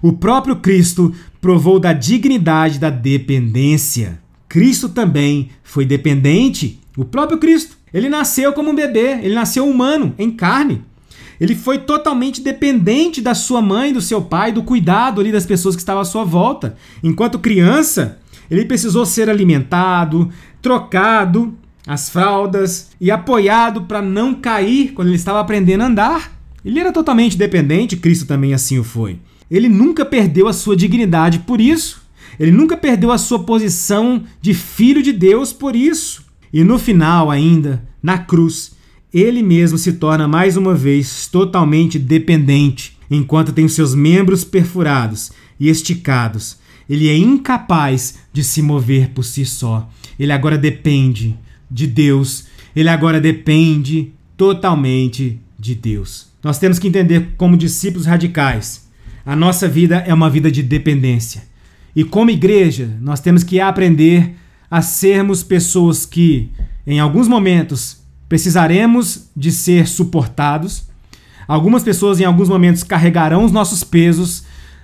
O 0.00 0.12
próprio 0.12 0.56
Cristo 0.56 1.14
provou 1.40 1.80
da 1.80 1.92
dignidade 1.92 2.78
da 2.78 2.90
dependência. 2.90 4.20
Cristo 4.48 4.88
também 4.88 5.50
foi 5.62 5.84
dependente. 5.84 6.78
O 6.96 7.04
próprio 7.04 7.38
Cristo. 7.38 7.76
Ele 7.92 8.08
nasceu 8.08 8.52
como 8.52 8.70
um 8.70 8.74
bebê, 8.74 9.20
ele 9.22 9.34
nasceu 9.34 9.68
humano, 9.68 10.14
em 10.18 10.30
carne. 10.30 10.82
Ele 11.40 11.54
foi 11.54 11.78
totalmente 11.78 12.40
dependente 12.40 13.20
da 13.20 13.34
sua 13.34 13.60
mãe, 13.60 13.92
do 13.92 14.00
seu 14.00 14.22
pai, 14.22 14.52
do 14.52 14.62
cuidado 14.62 15.20
ali 15.20 15.32
das 15.32 15.46
pessoas 15.46 15.74
que 15.74 15.82
estavam 15.82 16.02
à 16.02 16.04
sua 16.04 16.24
volta. 16.24 16.76
Enquanto 17.02 17.38
criança, 17.38 18.18
ele 18.50 18.64
precisou 18.64 19.04
ser 19.04 19.28
alimentado, 19.28 20.30
trocado 20.60 21.54
as 21.86 22.08
fraldas 22.08 22.90
e 23.00 23.10
apoiado 23.10 23.82
para 23.82 24.00
não 24.00 24.34
cair 24.34 24.92
quando 24.92 25.08
ele 25.08 25.16
estava 25.16 25.40
aprendendo 25.40 25.82
a 25.82 25.86
andar. 25.86 26.40
Ele 26.64 26.80
era 26.80 26.92
totalmente 26.92 27.36
dependente, 27.36 27.96
Cristo 27.96 28.26
também 28.26 28.54
assim 28.54 28.78
o 28.78 28.84
foi. 28.84 29.18
Ele 29.50 29.68
nunca 29.68 30.04
perdeu 30.04 30.48
a 30.48 30.52
sua 30.52 30.74
dignidade 30.74 31.40
por 31.40 31.60
isso. 31.60 32.02
Ele 32.40 32.50
nunca 32.50 32.76
perdeu 32.76 33.12
a 33.12 33.18
sua 33.18 33.40
posição 33.40 34.24
de 34.40 34.54
filho 34.54 35.02
de 35.02 35.12
Deus 35.12 35.52
por 35.52 35.76
isso. 35.76 36.24
E 36.52 36.64
no 36.64 36.78
final, 36.78 37.30
ainda, 37.30 37.84
na 38.02 38.18
cruz, 38.18 38.73
ele 39.14 39.44
mesmo 39.44 39.78
se 39.78 39.92
torna 39.92 40.26
mais 40.26 40.56
uma 40.56 40.74
vez 40.74 41.28
totalmente 41.28 42.00
dependente, 42.00 42.98
enquanto 43.08 43.52
tem 43.52 43.68
seus 43.68 43.94
membros 43.94 44.42
perfurados 44.42 45.30
e 45.58 45.68
esticados. 45.68 46.58
Ele 46.90 47.08
é 47.08 47.16
incapaz 47.16 48.18
de 48.32 48.42
se 48.42 48.60
mover 48.60 49.10
por 49.10 49.24
si 49.24 49.44
só. 49.44 49.88
Ele 50.18 50.32
agora 50.32 50.58
depende 50.58 51.38
de 51.70 51.86
Deus. 51.86 52.46
Ele 52.74 52.88
agora 52.88 53.20
depende 53.20 54.12
totalmente 54.36 55.38
de 55.56 55.76
Deus. 55.76 56.26
Nós 56.42 56.58
temos 56.58 56.80
que 56.80 56.88
entender, 56.88 57.34
como 57.36 57.56
discípulos 57.56 58.06
radicais, 58.06 58.86
a 59.24 59.36
nossa 59.36 59.68
vida 59.68 59.98
é 60.06 60.12
uma 60.12 60.28
vida 60.28 60.50
de 60.50 60.62
dependência. 60.62 61.44
E 61.94 62.02
como 62.02 62.30
igreja, 62.30 62.90
nós 63.00 63.20
temos 63.20 63.44
que 63.44 63.60
aprender 63.60 64.34
a 64.68 64.82
sermos 64.82 65.44
pessoas 65.44 66.04
que, 66.04 66.50
em 66.84 66.98
alguns 66.98 67.28
momentos, 67.28 68.03
precisaremos 68.34 69.30
de 69.36 69.52
ser 69.52 69.86
suportados. 69.86 70.88
Algumas 71.46 71.84
pessoas, 71.84 72.18
em 72.18 72.24
alguns 72.24 72.48
momentos, 72.48 72.82
carregarão 72.82 73.44
os 73.44 73.52
nossos 73.52 73.84
pesos, 73.84 74.42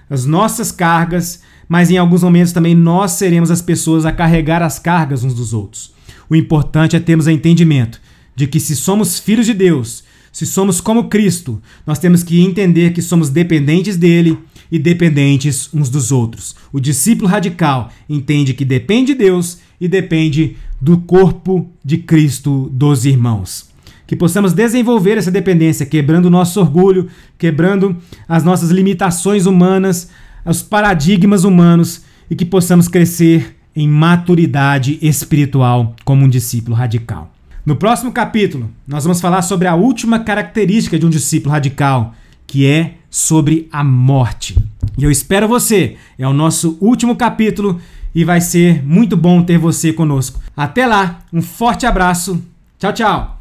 as 0.09 0.25
nossas 0.25 0.71
cargas, 0.71 1.41
mas 1.69 1.91
em 1.91 1.99
alguns 1.99 2.23
momentos 2.23 2.53
também 2.53 2.77
nós 2.77 3.11
seremos 3.11 3.51
as 3.51 3.61
pessoas 3.61 4.07
a 4.07 4.13
carregar 4.13 4.63
as 4.63 4.79
cargas 4.79 5.25
uns 5.25 5.35
dos 5.35 5.53
outros. 5.53 5.93
O 6.29 6.37
importante 6.37 6.95
é 6.95 7.01
termos 7.01 7.27
o 7.27 7.31
entendimento 7.31 8.01
de 8.37 8.47
que 8.47 8.61
se 8.61 8.77
somos 8.77 9.19
filhos 9.19 9.47
de 9.47 9.55
Deus, 9.55 10.05
se 10.31 10.47
somos 10.47 10.81
como 10.81 11.09
Cristo, 11.09 11.61
nós 11.85 11.99
temos 11.99 12.23
que 12.23 12.41
entender 12.41 12.93
que 12.93 13.03
somos 13.03 13.31
dependentes 13.31 13.97
dele 13.97 14.39
e 14.71 14.79
dependentes 14.79 15.69
uns 15.75 15.89
dos 15.89 16.13
outros. 16.13 16.55
O 16.73 16.79
discípulo 16.79 17.29
radical 17.29 17.91
entende 18.09 18.55
que 18.55 18.65
depende 18.65 19.13
de 19.13 19.19
Deus 19.19 19.59
e 19.81 19.89
depende 19.89 20.57
do 20.81 20.99
corpo 20.99 21.69
de 21.85 21.99
Cristo 21.99 22.69
dos 22.73 23.05
irmãos. 23.05 23.71
Que 24.07 24.17
possamos 24.17 24.53
desenvolver 24.53 25.17
essa 25.17 25.31
dependência, 25.31 25.87
quebrando 25.87 26.27
o 26.27 26.31
nosso 26.31 26.61
orgulho, 26.61 27.09
quebrando 27.39 27.97
as 28.29 28.43
nossas 28.43 28.71
limitações 28.71 29.47
humanas, 29.47 30.11
os 30.45 30.63
paradigmas 30.63 31.45
humanos 31.45 32.03
e 32.29 32.35
que 32.35 32.45
possamos 32.45 32.89
crescer 32.89 33.57
em 33.75 33.87
maturidade 33.89 34.99
espiritual 35.01 35.95
como 36.05 36.25
um 36.25 36.29
discípulo 36.29 36.77
radical. 36.77 37.33
No 37.65 37.77
próximo 37.77 38.11
capítulo, 38.11 38.71
nós 38.87 39.05
vamos 39.05 39.21
falar 39.21 39.43
sobre 39.43 39.69
a 39.69 39.75
última 39.75 40.19
característica 40.19 40.99
de 40.99 41.07
um 41.07 41.11
discípulo 41.11 41.53
radical, 41.53 42.15
que 42.47 42.67
é 42.67 42.95
sobre 43.09 43.69
a 43.71 43.85
morte. 43.85 44.59
E 44.99 45.05
eu 45.05 45.11
espero 45.11 45.47
você. 45.47 45.97
É 46.19 46.27
o 46.27 46.33
nosso 46.33 46.77
último 46.81 47.15
capítulo 47.15 47.81
e 48.15 48.25
vai 48.25 48.41
ser 48.41 48.85
muito 48.85 49.17
bom 49.17 49.43
ter 49.43 49.59
você 49.59 49.93
conosco. 49.93 50.41
Até 50.57 50.87
lá, 50.87 51.21
um 51.33 51.43
forte 51.43 51.87
abraço. 51.87 52.43
Tchau, 52.79 52.93
tchau. 52.93 53.40